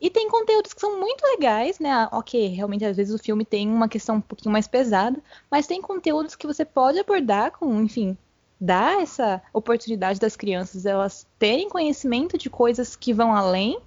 E 0.00 0.08
tem 0.08 0.28
conteúdos 0.30 0.72
que 0.72 0.80
são 0.80 0.98
muito 0.98 1.22
legais, 1.22 1.78
né? 1.78 1.90
Ah, 1.92 2.08
ok, 2.12 2.48
realmente 2.48 2.84
às 2.84 2.96
vezes 2.96 3.14
o 3.14 3.22
filme 3.22 3.44
tem 3.44 3.68
uma 3.68 3.88
questão 3.88 4.16
um 4.16 4.20
pouquinho 4.20 4.52
mais 4.52 4.66
pesada, 4.66 5.22
mas 5.50 5.66
tem 5.66 5.82
conteúdos 5.82 6.34
que 6.34 6.46
você 6.46 6.64
pode 6.64 6.98
abordar 6.98 7.52
com, 7.52 7.82
enfim, 7.82 8.16
dar 8.58 9.02
essa 9.02 9.42
oportunidade 9.52 10.18
das 10.18 10.36
crianças 10.36 10.86
elas 10.86 11.26
terem 11.38 11.68
conhecimento 11.68 12.38
de 12.38 12.48
coisas 12.48 12.96
que 12.96 13.12
vão 13.12 13.34
além. 13.34 13.78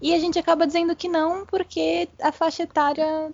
E 0.00 0.14
a 0.14 0.18
gente 0.18 0.38
acaba 0.38 0.66
dizendo 0.66 0.94
que 0.94 1.08
não 1.08 1.46
porque 1.46 2.06
a 2.20 2.30
faixa 2.30 2.64
etária 2.64 3.32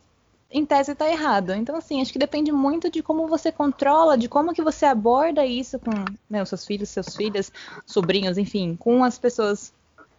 em 0.52 0.66
tese 0.66 0.92
está 0.92 1.08
errada. 1.08 1.56
Então, 1.56 1.74
assim, 1.74 2.00
acho 2.00 2.12
que 2.12 2.18
depende 2.18 2.52
muito 2.52 2.90
de 2.90 3.02
como 3.02 3.26
você 3.26 3.50
controla, 3.50 4.18
de 4.18 4.28
como 4.28 4.52
que 4.52 4.62
você 4.62 4.84
aborda 4.84 5.44
isso 5.44 5.78
com 5.78 5.90
né, 6.28 6.42
os 6.42 6.48
seus 6.48 6.66
filhos, 6.66 6.90
seus 6.90 7.16
filhas, 7.16 7.50
sobrinhos, 7.86 8.36
enfim, 8.38 8.76
com 8.76 9.02
as 9.02 9.18
pessoas 9.18 9.72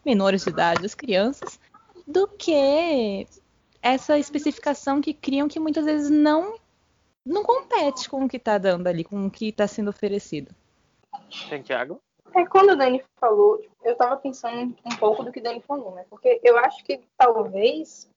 menores 0.03 0.43
de 0.43 0.49
idade, 0.49 0.85
as 0.85 0.95
crianças, 0.95 1.59
do 2.05 2.27
que 2.27 3.27
essa 3.81 4.17
especificação 4.17 4.99
que 4.99 5.13
criam 5.13 5.47
que 5.47 5.59
muitas 5.59 5.85
vezes 5.85 6.09
não 6.09 6.55
não 7.25 7.43
compete 7.43 8.09
com 8.09 8.25
o 8.25 8.27
que 8.27 8.35
está 8.35 8.57
dando 8.57 8.87
ali, 8.87 9.03
com 9.03 9.25
o 9.25 9.31
que 9.31 9.47
está 9.47 9.65
sendo 9.65 9.89
oferecido. 9.89 10.53
Santiago? 11.29 12.01
É 12.35 12.45
quando 12.45 12.71
o 12.71 12.75
Dani 12.75 13.01
falou, 13.17 13.63
eu 13.83 13.93
estava 13.93 14.17
pensando 14.17 14.75
um 14.83 14.95
pouco 14.97 15.23
do 15.23 15.31
que 15.31 15.39
o 15.39 15.43
Dani 15.43 15.61
falou, 15.61 15.95
né? 15.95 16.05
Porque 16.09 16.41
eu 16.43 16.57
acho 16.57 16.83
que 16.83 16.99
talvez 17.17 18.09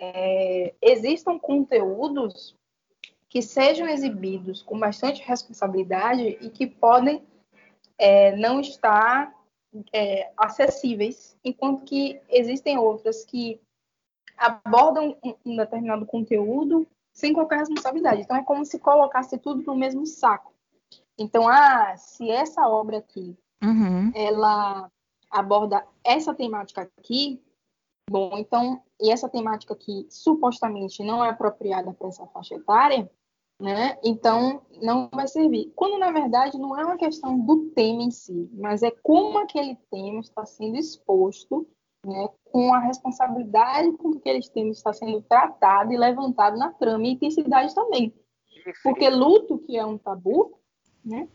é, 0.00 0.74
existam 0.80 1.38
conteúdos 1.38 2.56
que 3.28 3.42
sejam 3.42 3.86
exibidos 3.86 4.62
com 4.62 4.78
bastante 4.78 5.22
responsabilidade 5.22 6.38
e 6.40 6.48
que 6.48 6.66
podem 6.66 7.22
é, 7.98 8.34
não 8.36 8.60
estar 8.60 9.34
é, 9.92 10.30
acessíveis, 10.36 11.36
enquanto 11.44 11.84
que 11.84 12.20
existem 12.28 12.78
outras 12.78 13.24
que 13.24 13.60
abordam 14.36 15.16
um, 15.22 15.34
um 15.44 15.56
determinado 15.56 16.06
conteúdo 16.06 16.86
sem 17.12 17.32
qualquer 17.32 17.58
responsabilidade. 17.58 18.22
Então 18.22 18.36
é 18.36 18.42
como 18.42 18.64
se 18.64 18.78
colocasse 18.78 19.36
tudo 19.38 19.62
no 19.62 19.76
mesmo 19.76 20.06
saco. 20.06 20.52
Então, 21.18 21.48
ah, 21.48 21.96
se 21.96 22.30
essa 22.30 22.66
obra 22.68 22.98
aqui 22.98 23.36
Uhum. 23.62 24.12
ela 24.14 24.88
aborda 25.30 25.84
essa 26.04 26.34
temática 26.34 26.82
aqui, 26.82 27.42
bom, 28.08 28.36
então, 28.36 28.82
e 29.00 29.10
essa 29.10 29.28
temática 29.28 29.74
aqui 29.74 30.06
supostamente 30.10 31.02
não 31.02 31.24
é 31.24 31.30
apropriada 31.30 31.92
para 31.92 32.08
essa 32.08 32.26
faixa 32.26 32.54
etária, 32.54 33.10
né? 33.60 33.98
Então, 34.04 34.62
não 34.80 35.08
vai 35.12 35.26
servir. 35.26 35.72
Quando, 35.74 35.98
na 35.98 36.12
verdade, 36.12 36.58
não 36.58 36.78
é 36.78 36.84
uma 36.84 36.96
questão 36.96 37.38
do 37.38 37.70
tema 37.70 38.02
em 38.02 38.10
si, 38.10 38.48
mas 38.54 38.82
é 38.82 38.90
como 39.02 39.38
aquele 39.38 39.76
tema 39.90 40.20
está 40.20 40.46
sendo 40.46 40.76
exposto, 40.76 41.66
né? 42.06 42.28
Com 42.52 42.72
a 42.72 42.78
responsabilidade 42.78 43.92
com 43.96 44.12
que 44.12 44.18
aquele 44.18 44.40
tema 44.48 44.70
está 44.70 44.92
sendo 44.92 45.20
tratado 45.22 45.92
e 45.92 45.96
levantado 45.96 46.56
na 46.56 46.72
trama 46.72 47.04
e 47.04 47.12
intensidade 47.12 47.74
também. 47.74 48.14
Porque 48.82 49.08
luto, 49.08 49.58
que 49.58 49.76
é 49.76 49.84
um 49.84 49.98
tabu, 49.98 50.58
né? 51.04 51.28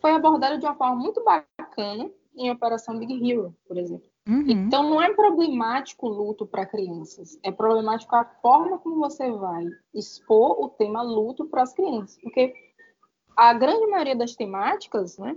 Foi 0.00 0.12
abordado 0.12 0.58
de 0.58 0.66
uma 0.66 0.74
forma 0.74 0.96
muito 0.96 1.22
bacana 1.22 2.10
em 2.36 2.50
Operação 2.50 2.98
Big 2.98 3.30
Hero, 3.30 3.54
por 3.66 3.76
exemplo. 3.76 4.07
Uhum. 4.28 4.44
Então, 4.46 4.82
não 4.90 5.00
é 5.00 5.12
problemático 5.14 6.06
o 6.06 6.10
luto 6.10 6.46
para 6.46 6.66
crianças, 6.66 7.38
é 7.42 7.50
problemático 7.50 8.14
a 8.14 8.26
forma 8.42 8.78
como 8.78 8.96
você 8.96 9.30
vai 9.32 9.64
expor 9.94 10.60
o 10.60 10.68
tema 10.68 11.02
luto 11.02 11.46
para 11.46 11.62
as 11.62 11.72
crianças. 11.72 12.18
Porque 12.20 12.52
a 13.34 13.54
grande 13.54 13.86
maioria 13.86 14.14
das 14.14 14.34
temáticas, 14.34 15.16
né, 15.16 15.34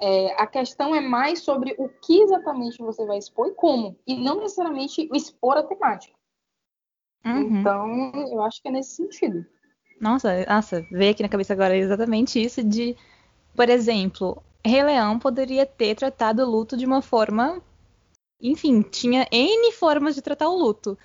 é, 0.00 0.40
a 0.40 0.46
questão 0.46 0.94
é 0.94 1.00
mais 1.00 1.40
sobre 1.40 1.74
o 1.78 1.88
que 1.88 2.22
exatamente 2.22 2.78
você 2.78 3.04
vai 3.04 3.18
expor 3.18 3.48
e 3.48 3.54
como, 3.54 3.98
e 4.06 4.16
não 4.16 4.40
necessariamente 4.40 5.08
expor 5.12 5.58
a 5.58 5.62
temática. 5.62 6.16
Uhum. 7.24 7.60
Então, 7.60 8.12
eu 8.32 8.42
acho 8.42 8.62
que 8.62 8.68
é 8.68 8.70
nesse 8.70 8.96
sentido. 8.96 9.44
Nossa, 10.00 10.44
nossa, 10.46 10.86
veio 10.90 11.10
aqui 11.10 11.22
na 11.22 11.28
cabeça 11.28 11.52
agora 11.52 11.76
exatamente 11.76 12.42
isso 12.42 12.62
de, 12.62 12.96
por 13.54 13.68
exemplo, 13.68 14.42
Rei 14.64 14.82
Leão 14.82 15.18
poderia 15.18 15.66
ter 15.66 15.94
tratado 15.94 16.42
o 16.42 16.50
luto 16.50 16.76
de 16.76 16.86
uma 16.86 17.00
forma, 17.00 17.62
enfim, 18.40 18.82
tinha 18.82 19.26
N 19.30 19.72
formas 19.72 20.14
de 20.14 20.22
tratar 20.22 20.48
o 20.48 20.56
luto. 20.56 20.98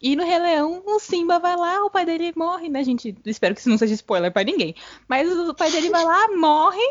E 0.00 0.16
no 0.16 0.24
Rei 0.24 0.38
Leão, 0.38 0.82
o 0.84 0.98
Simba 0.98 1.38
vai 1.38 1.56
lá, 1.56 1.84
o 1.84 1.90
pai 1.90 2.04
dele 2.04 2.32
morre, 2.36 2.68
né, 2.68 2.84
gente? 2.84 3.16
Espero 3.24 3.54
que 3.54 3.60
isso 3.60 3.70
não 3.70 3.78
seja 3.78 3.94
spoiler 3.94 4.32
pra 4.32 4.44
ninguém. 4.44 4.74
Mas 5.08 5.30
o 5.32 5.54
pai 5.54 5.70
dele 5.70 5.88
vai 5.88 6.04
lá, 6.04 6.28
morre, 6.36 6.82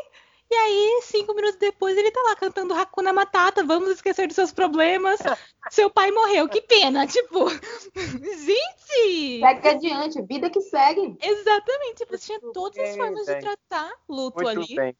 e 0.53 0.55
aí, 0.55 1.01
cinco 1.01 1.33
minutos 1.33 1.57
depois, 1.57 1.97
ele 1.97 2.11
tá 2.11 2.21
lá 2.21 2.35
cantando 2.35 2.75
Hakuna 2.75 3.11
Matata, 3.11 3.63
vamos 3.63 3.89
esquecer 3.89 4.27
dos 4.27 4.35
seus 4.35 4.51
problemas. 4.51 5.19
Seu 5.71 5.89
pai 5.89 6.11
morreu, 6.11 6.47
que 6.47 6.61
pena, 6.61 7.07
tipo. 7.07 7.49
Gente! 7.97 9.39
Segue 9.39 9.67
adiante, 9.67 10.21
vida 10.21 10.51
que 10.51 10.61
segue. 10.61 11.17
Exatamente, 11.19 11.95
tipo, 11.95 12.17
tinha 12.19 12.39
todas 12.53 12.77
as 12.77 12.89
bem, 12.89 12.97
formas 12.97 13.25
de 13.25 13.39
tratar 13.39 13.91
luto 14.07 14.43
Muito 14.43 14.59
ali. 14.59 14.75
bem. 14.75 14.95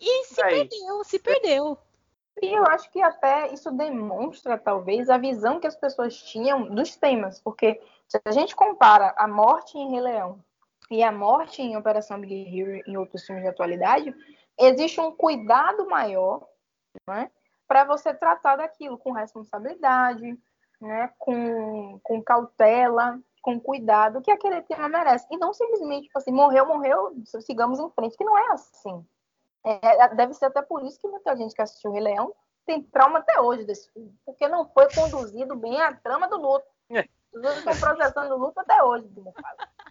E 0.00 0.24
se 0.24 0.36
perdeu, 0.36 1.04
se 1.04 1.18
perdeu. 1.18 1.78
E 2.42 2.52
eu 2.52 2.64
acho 2.66 2.90
que 2.90 3.00
até 3.00 3.52
isso 3.52 3.70
demonstra, 3.70 4.58
talvez, 4.58 5.08
a 5.08 5.16
visão 5.16 5.60
que 5.60 5.66
as 5.66 5.76
pessoas 5.76 6.16
tinham 6.16 6.74
dos 6.74 6.96
temas. 6.96 7.40
Porque 7.40 7.80
se 8.08 8.20
a 8.24 8.30
gente 8.32 8.56
compara 8.56 9.14
a 9.16 9.26
morte 9.28 9.78
em 9.78 9.90
Rei 9.90 10.00
Leão 10.00 10.38
e 10.90 11.02
a 11.02 11.12
morte 11.12 11.62
em 11.62 11.76
Operação 11.76 12.20
Big 12.20 12.60
Hero 12.60 12.82
em 12.86 12.96
outros 12.96 13.24
filmes 13.24 13.44
de 13.44 13.48
atualidade, 13.48 14.14
existe 14.58 15.00
um 15.00 15.12
cuidado 15.12 15.86
maior 15.86 16.46
né, 17.06 17.30
para 17.66 17.84
você 17.84 18.12
tratar 18.12 18.56
daquilo 18.56 18.98
com 18.98 19.12
responsabilidade, 19.12 20.38
né, 20.80 21.10
com, 21.18 21.98
com 22.02 22.22
cautela, 22.22 23.18
com 23.40 23.60
cuidado, 23.60 24.22
que 24.22 24.30
aquele 24.30 24.62
tema 24.62 24.88
merece. 24.88 25.26
E 25.30 25.36
não 25.36 25.52
simplesmente, 25.52 26.06
tipo 26.06 26.18
assim, 26.18 26.32
morreu, 26.32 26.66
morreu, 26.66 27.14
sigamos 27.40 27.78
em 27.78 27.90
frente, 27.90 28.16
que 28.16 28.24
não 28.24 28.36
é 28.36 28.52
assim. 28.52 29.04
É, 29.64 30.14
deve 30.14 30.34
ser 30.34 30.46
até 30.46 30.60
por 30.60 30.84
isso 30.84 31.00
que 31.00 31.08
muita 31.08 31.34
gente 31.36 31.54
que 31.54 31.62
assistiu 31.62 31.90
o 31.90 31.94
Rei 31.94 32.02
Leão 32.02 32.34
tem 32.66 32.82
trauma 32.82 33.18
até 33.18 33.40
hoje 33.40 33.64
desse 33.64 33.90
filme, 33.92 34.14
porque 34.24 34.48
não 34.48 34.68
foi 34.68 34.88
conduzido 34.94 35.56
bem 35.56 35.80
a 35.80 35.94
trama 35.94 36.28
do 36.28 36.36
luto. 36.36 36.66
É. 36.90 37.06
Os 37.32 37.42
outros 37.42 37.58
estão 37.58 37.80
processando 37.80 38.34
o 38.34 38.38
luto 38.38 38.60
até 38.60 38.82
hoje. 38.82 39.08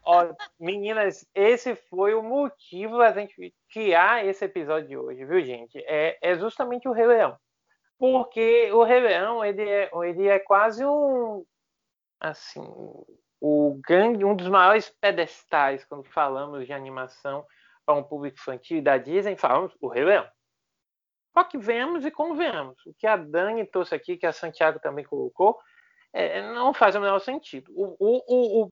Ó, 0.05 0.33
meninas, 0.59 1.27
esse 1.35 1.75
foi 1.75 2.13
o 2.13 2.23
motivo 2.23 2.97
da 2.97 3.11
gente 3.11 3.53
criar 3.71 4.25
esse 4.25 4.45
episódio 4.45 4.87
de 4.87 4.97
hoje, 4.97 5.25
viu, 5.25 5.43
gente? 5.43 5.77
É, 5.85 6.17
é 6.21 6.35
justamente 6.35 6.87
o 6.87 6.93
Rei 6.93 7.05
Leão. 7.05 7.37
Porque 7.99 8.71
o 8.71 8.83
Rei 8.83 8.99
Leão, 8.99 9.43
ele 9.43 9.69
é, 9.69 9.89
ele 10.03 10.27
é 10.27 10.39
quase 10.39 10.85
um. 10.85 11.45
Assim. 12.19 12.61
O 13.39 13.79
grande, 13.85 14.23
um 14.23 14.35
dos 14.35 14.47
maiores 14.47 14.89
pedestais 14.89 15.83
quando 15.83 16.05
falamos 16.05 16.65
de 16.65 16.71
animação 16.71 17.45
para 17.85 17.95
um 17.95 18.03
público 18.03 18.37
infantil 18.39 18.81
da 18.81 18.97
Disney, 18.97 19.35
falamos 19.35 19.75
o 19.81 19.87
Rei 19.87 20.03
Leão. 20.03 20.27
Só 21.33 21.43
que 21.43 21.57
vemos 21.57 22.05
e 22.05 22.11
convenhamos. 22.11 22.85
O 22.85 22.93
que 22.93 23.07
a 23.07 23.17
Dani 23.17 23.65
trouxe 23.65 23.95
aqui, 23.95 24.17
que 24.17 24.25
a 24.25 24.31
Santiago 24.31 24.79
também 24.79 25.03
colocou, 25.03 25.59
é, 26.13 26.41
não 26.53 26.73
faz 26.73 26.95
o 26.95 27.01
menor 27.01 27.19
sentido. 27.19 27.71
O, 27.75 27.95
o, 27.99 28.63
o, 28.63 28.71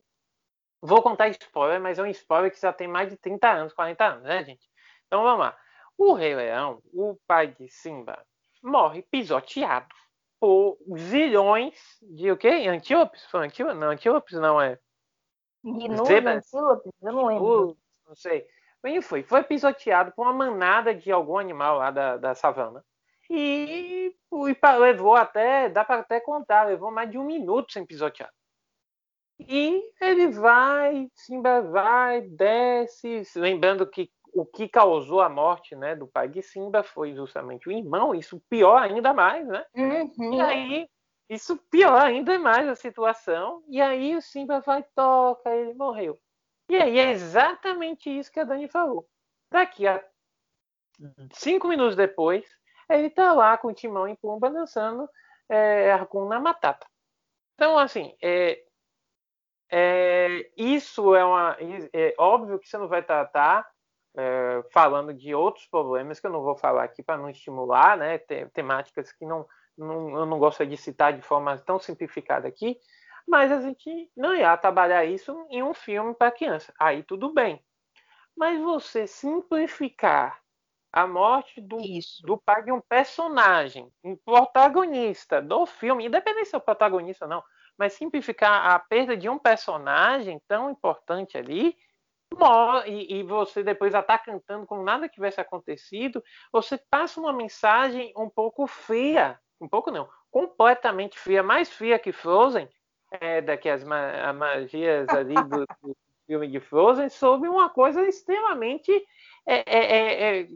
Vou 0.84 1.02
contar 1.02 1.30
spoiler, 1.30 1.80
mas 1.80 2.00
é 2.00 2.04
um 2.04 2.08
spoiler 2.08 2.52
que 2.52 2.60
já 2.60 2.74
tem 2.74 2.88
mais 2.88 3.10
de 3.10 3.15
30 3.15 3.52
anos, 3.52 3.74
40 3.74 4.04
anos, 4.04 4.24
né, 4.24 4.43
gente? 4.43 4.67
Então 5.06 5.21
vamos 5.21 5.41
lá. 5.41 5.58
O 5.95 6.13
Rei 6.13 6.34
Leão, 6.34 6.82
o 6.91 7.15
pai 7.28 7.47
de 7.47 7.69
Simba, 7.69 8.26
morre 8.63 9.04
pisoteado 9.04 9.93
por 10.39 10.80
zilhões 10.97 11.76
de 12.02 12.32
o 12.32 12.38
quê? 12.38 12.47
Antílopes? 12.67 13.24
Foi 13.26 13.45
antílopes? 13.45 13.80
Não, 13.80 13.89
antílopes 13.91 14.39
não 14.39 14.60
é. 14.60 14.80
Gnu, 15.63 16.04
Zebras? 16.06 16.47
Antílopes, 16.47 16.91
eu 17.00 17.12
não 17.12 17.26
lembro. 17.28 17.78
Não 18.08 18.15
sei. 18.15 18.47
Bem, 18.84 19.02
foi. 19.02 19.24
Foi 19.24 19.44
pisoteado 19.44 20.12
por 20.12 20.24
uma 20.24 20.34
manada 20.34 20.94
de 20.94 21.12
algum 21.12 21.38
animal 21.38 21.78
lá 21.78 21.91
da, 21.91 22.17
da 22.17 22.36
savana. 22.36 22.84
E, 23.30 24.13
e 24.32 24.78
levou 24.80 25.15
até, 25.15 25.70
dá 25.70 25.86
para 25.86 26.02
até 26.02 26.20
contar, 26.20 26.67
levou 26.67 26.91
mais 26.91 27.10
de 27.10 27.17
um 27.17 27.24
minuto 27.24 27.72
sem 27.72 27.86
pisotear. 27.86 28.32
E 29.48 29.82
ele 30.00 30.28
vai, 30.28 31.10
Simba 31.15 31.62
vai, 31.62 32.22
desce, 32.22 33.24
lembrando 33.36 33.88
que 33.88 34.12
o 34.34 34.46
que 34.46 34.67
causou 34.67 35.22
a 35.22 35.30
morte 35.30 35.76
né, 35.76 35.96
do 35.96 36.08
pai 36.08 36.28
de 36.28 36.41
Simba 36.41 36.84
foi 36.84 37.13
justamente 37.13 37.67
o 37.67 37.72
irmão, 37.72 38.15
isso 38.15 38.41
pior 38.50 38.82
ainda 38.82 39.13
mais, 39.13 39.46
né? 39.48 39.65
Uhum. 39.76 40.34
E 40.34 40.41
aí, 40.41 40.89
isso 41.30 41.58
piora 41.70 42.06
ainda 42.06 42.38
mais 42.39 42.67
a 42.67 42.76
situação. 42.76 43.63
E 43.67 43.82
aí 43.82 44.15
o 44.15 44.22
Simba 44.22 44.60
vai, 44.62 44.84
toca, 44.96 45.50
ele 45.56 45.74
morreu. 45.74 46.20
E 46.71 46.75
aí 46.77 46.99
é 46.99 47.12
exatamente 47.12 48.10
isso 48.10 48.31
que 48.31 48.39
a 48.39 48.45
Dani 48.45 48.69
falou. 48.69 49.05
Daqui 49.51 49.86
a 49.86 50.01
cinco 51.34 51.67
minutos 51.67 51.97
depois, 51.97 52.45
ele 52.89 53.10
tá 53.10 53.34
lá 53.34 53.57
com 53.57 53.67
o 53.67 53.73
Timão 53.73 54.07
e 54.07 54.15
Pumba 54.15 54.49
dançando 54.49 55.05
é, 55.49 55.91
Hakuna 55.91 56.39
Matata. 56.39 56.88
Então, 57.55 57.77
assim, 57.77 58.15
é, 58.23 58.63
é, 59.69 60.49
isso 60.55 61.13
é 61.13 61.25
uma. 61.25 61.57
É 61.91 62.15
óbvio 62.17 62.57
que 62.57 62.69
você 62.69 62.77
não 62.77 62.88
vai 62.88 63.03
tratar 63.03 63.69
é, 64.15 64.63
falando 64.71 65.13
de 65.13 65.36
outros 65.36 65.67
problemas 65.67 66.21
que 66.21 66.27
eu 66.27 66.31
não 66.31 66.41
vou 66.41 66.55
falar 66.55 66.86
aqui 66.86 67.03
para 67.03 67.17
não 67.17 67.29
estimular, 67.29 67.97
né? 67.97 68.17
te- 68.17 68.47
temáticas 68.53 69.12
que 69.12 69.25
não, 69.25 69.45
não, 69.77 70.19
eu 70.19 70.25
não 70.25 70.39
gostaria 70.39 70.73
de 70.73 70.81
citar 70.81 71.12
de 71.12 71.21
forma 71.21 71.57
tão 71.57 71.77
simplificada 71.77 72.47
aqui, 72.47 72.79
mas 73.27 73.51
a 73.51 73.62
gente 73.62 74.12
não 74.15 74.36
ia 74.36 74.55
trabalhar 74.57 75.05
isso 75.05 75.45
em 75.49 75.63
um 75.63 75.73
filme 75.73 76.13
para 76.13 76.31
criança. 76.31 76.73
Aí 76.79 77.03
tudo 77.03 77.34
bem. 77.34 77.63
Mas 78.36 78.60
você 78.62 79.07
simplificar 79.07 80.41
a 80.91 81.07
morte 81.07 81.62
do, 81.62 81.79
Isso. 81.79 82.21
do 82.23 82.38
pai 82.38 82.63
de 82.63 82.71
um 82.71 82.81
personagem, 82.81 83.89
um 84.03 84.15
protagonista 84.15 85.41
do 85.41 85.65
filme, 85.65 86.05
independente 86.05 86.49
se 86.49 86.55
é 86.55 86.57
o 86.57 86.62
protagonista 86.62 87.25
ou 87.25 87.29
não, 87.29 87.43
mas 87.77 87.93
simplificar 87.93 88.71
a 88.71 88.77
perda 88.77 89.15
de 89.15 89.29
um 89.29 89.39
personagem 89.39 90.41
tão 90.47 90.69
importante 90.69 91.38
ali, 91.38 91.77
e, 92.86 93.19
e 93.19 93.23
você 93.23 93.63
depois 93.63 93.91
já 93.91 93.99
está 93.99 94.17
cantando 94.17 94.65
como 94.65 94.84
nada 94.84 95.07
tivesse 95.07 95.39
acontecido, 95.39 96.23
você 96.51 96.77
passa 96.89 97.19
uma 97.19 97.34
mensagem 97.34 98.13
um 98.17 98.29
pouco 98.29 98.67
fria, 98.67 99.39
um 99.60 99.67
pouco 99.67 99.91
não, 99.91 100.10
completamente 100.29 101.17
fria, 101.17 101.43
mais 101.43 101.71
fria 101.71 101.99
que 101.99 102.12
Frozen, 102.12 102.69
é, 103.12 103.41
daqui 103.41 103.69
as 103.69 103.84
ma 103.84 104.32
magias 104.34 105.08
ali 105.10 105.36
do, 105.36 105.65
do 105.82 105.97
filme 106.26 106.47
de 106.47 106.60
Frozen, 106.60 107.10
sobre 107.10 107.50
uma 107.50 107.69
coisa 107.69 108.08
extremamente 108.08 108.91
é, 109.45 109.56
é, 109.65 109.80
é, 109.80 110.41
é, 110.41 110.47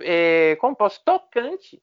é, 0.00 0.56
como 0.56 0.74
posso, 0.74 1.02
tocante. 1.04 1.82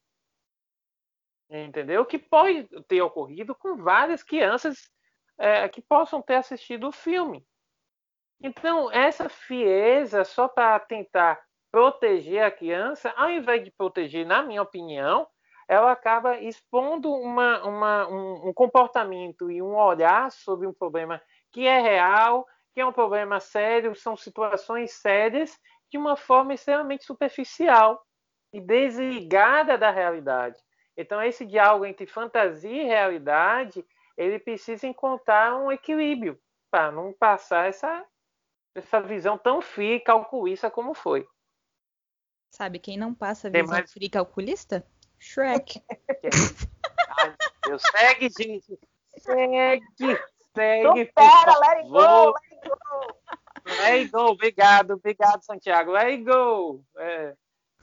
Entendeu? 1.49 2.03
Que 2.05 2.17
pode 2.17 2.63
ter 2.87 3.01
ocorrido 3.01 3.53
com 3.53 3.77
várias 3.77 4.23
crianças 4.23 4.89
que 5.73 5.81
possam 5.81 6.21
ter 6.21 6.35
assistido 6.35 6.87
o 6.87 6.91
filme. 6.91 7.45
Então, 8.41 8.91
essa 8.91 9.29
frieza 9.29 10.23
só 10.23 10.47
para 10.47 10.79
tentar 10.79 11.39
proteger 11.71 12.41
a 12.43 12.49
criança, 12.49 13.13
ao 13.17 13.29
invés 13.29 13.63
de 13.63 13.69
proteger, 13.69 14.25
na 14.25 14.41
minha 14.41 14.61
opinião, 14.61 15.27
ela 15.67 15.91
acaba 15.91 16.37
expondo 16.39 17.11
uma, 17.11 17.63
uma, 17.65 18.07
um, 18.07 18.49
um, 18.49 18.53
comportamento 18.53 19.49
e 19.49 19.61
um 19.61 19.75
olhar 19.75 20.31
sobre 20.31 20.67
um 20.67 20.73
problema 20.73 21.21
que 21.51 21.65
é 21.65 21.79
real, 21.79 22.45
que 22.73 22.81
é 22.81 22.85
um 22.85 22.91
problema 22.91 23.39
sério, 23.39 23.95
são 23.95 24.15
situações 24.15 24.91
sérias, 24.93 25.57
de 25.89 25.97
uma 25.97 26.15
forma 26.15 26.53
extremamente 26.53 27.05
superficial 27.05 28.03
e 28.53 28.59
desligada 28.59 29.77
da 29.77 29.91
realidade. 29.91 30.57
Então, 30.97 31.21
esse 31.21 31.45
diálogo 31.45 31.85
entre 31.85 32.05
fantasia 32.05 32.83
e 32.83 32.85
realidade, 32.85 33.85
ele 34.17 34.39
precisa 34.39 34.87
encontrar 34.87 35.55
um 35.55 35.71
equilíbrio 35.71 36.39
para 36.71 36.91
não 36.91 37.13
passar 37.13 37.67
essa, 37.67 38.05
essa 38.75 39.01
visão 39.01 39.37
tão 39.37 39.61
fria 39.61 39.95
e 39.95 39.99
calculista 39.99 40.69
como 40.69 40.93
foi. 40.93 41.27
Sabe 42.49 42.79
quem 42.79 42.97
não 42.97 43.13
passa 43.13 43.49
visão 43.49 43.67
mais... 43.67 43.91
fria 43.91 44.07
e 44.07 44.09
calculista? 44.09 44.85
Shrek. 45.25 45.81
Ai, 47.17 47.33
Deus, 47.65 47.81
segue, 47.81 48.29
gente. 48.29 48.79
Segue, 49.17 49.81
segue. 50.55 51.05
Supera, 51.07 51.59
let 51.59 51.79
it 51.79 51.89
go, 51.89 52.33
let 52.33 52.53
it 52.53 52.69
go. 52.69 53.15
Let 53.65 54.01
it 54.01 54.11
go, 54.11 54.25
obrigado, 54.27 54.91
obrigado, 54.91 55.43
Santiago. 55.43 55.91
Let 55.91 56.09
it 56.09 56.23
go. 56.23 56.83
É, 56.97 57.33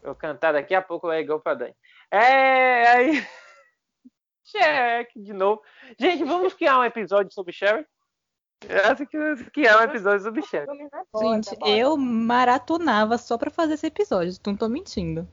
eu 0.02 0.14
cantar 0.14 0.52
daqui 0.52 0.74
a 0.74 0.81
pouco 0.81 1.09
let 1.09 1.18
it 1.18 1.26
go 1.26 1.40
pra 1.40 1.55
Dani. 1.55 1.74
É, 2.11 2.87
aí. 2.88 3.26
Shrek, 4.46 5.20
de 5.20 5.33
novo. 5.33 5.62
Gente, 5.98 6.24
vamos 6.24 6.55
criar 6.55 6.78
um 6.78 6.85
episódio 6.85 7.33
sobre 7.33 7.52
Shrek? 7.52 7.88
Essa 8.68 9.05
que, 9.05 9.18
que 9.50 9.66
é 9.66 9.76
um 9.76 9.83
episódio 9.83 10.20
sobre 10.20 10.42
Shrek. 10.42 10.70
Gente, 11.18 11.57
eu 11.66 11.96
maratonava 11.96 13.18
só 13.18 13.37
pra 13.37 13.50
fazer 13.50 13.74
esse 13.74 13.87
episódio, 13.88 14.38
não 14.46 14.57
tô 14.57 14.68
mentindo. 14.68 15.26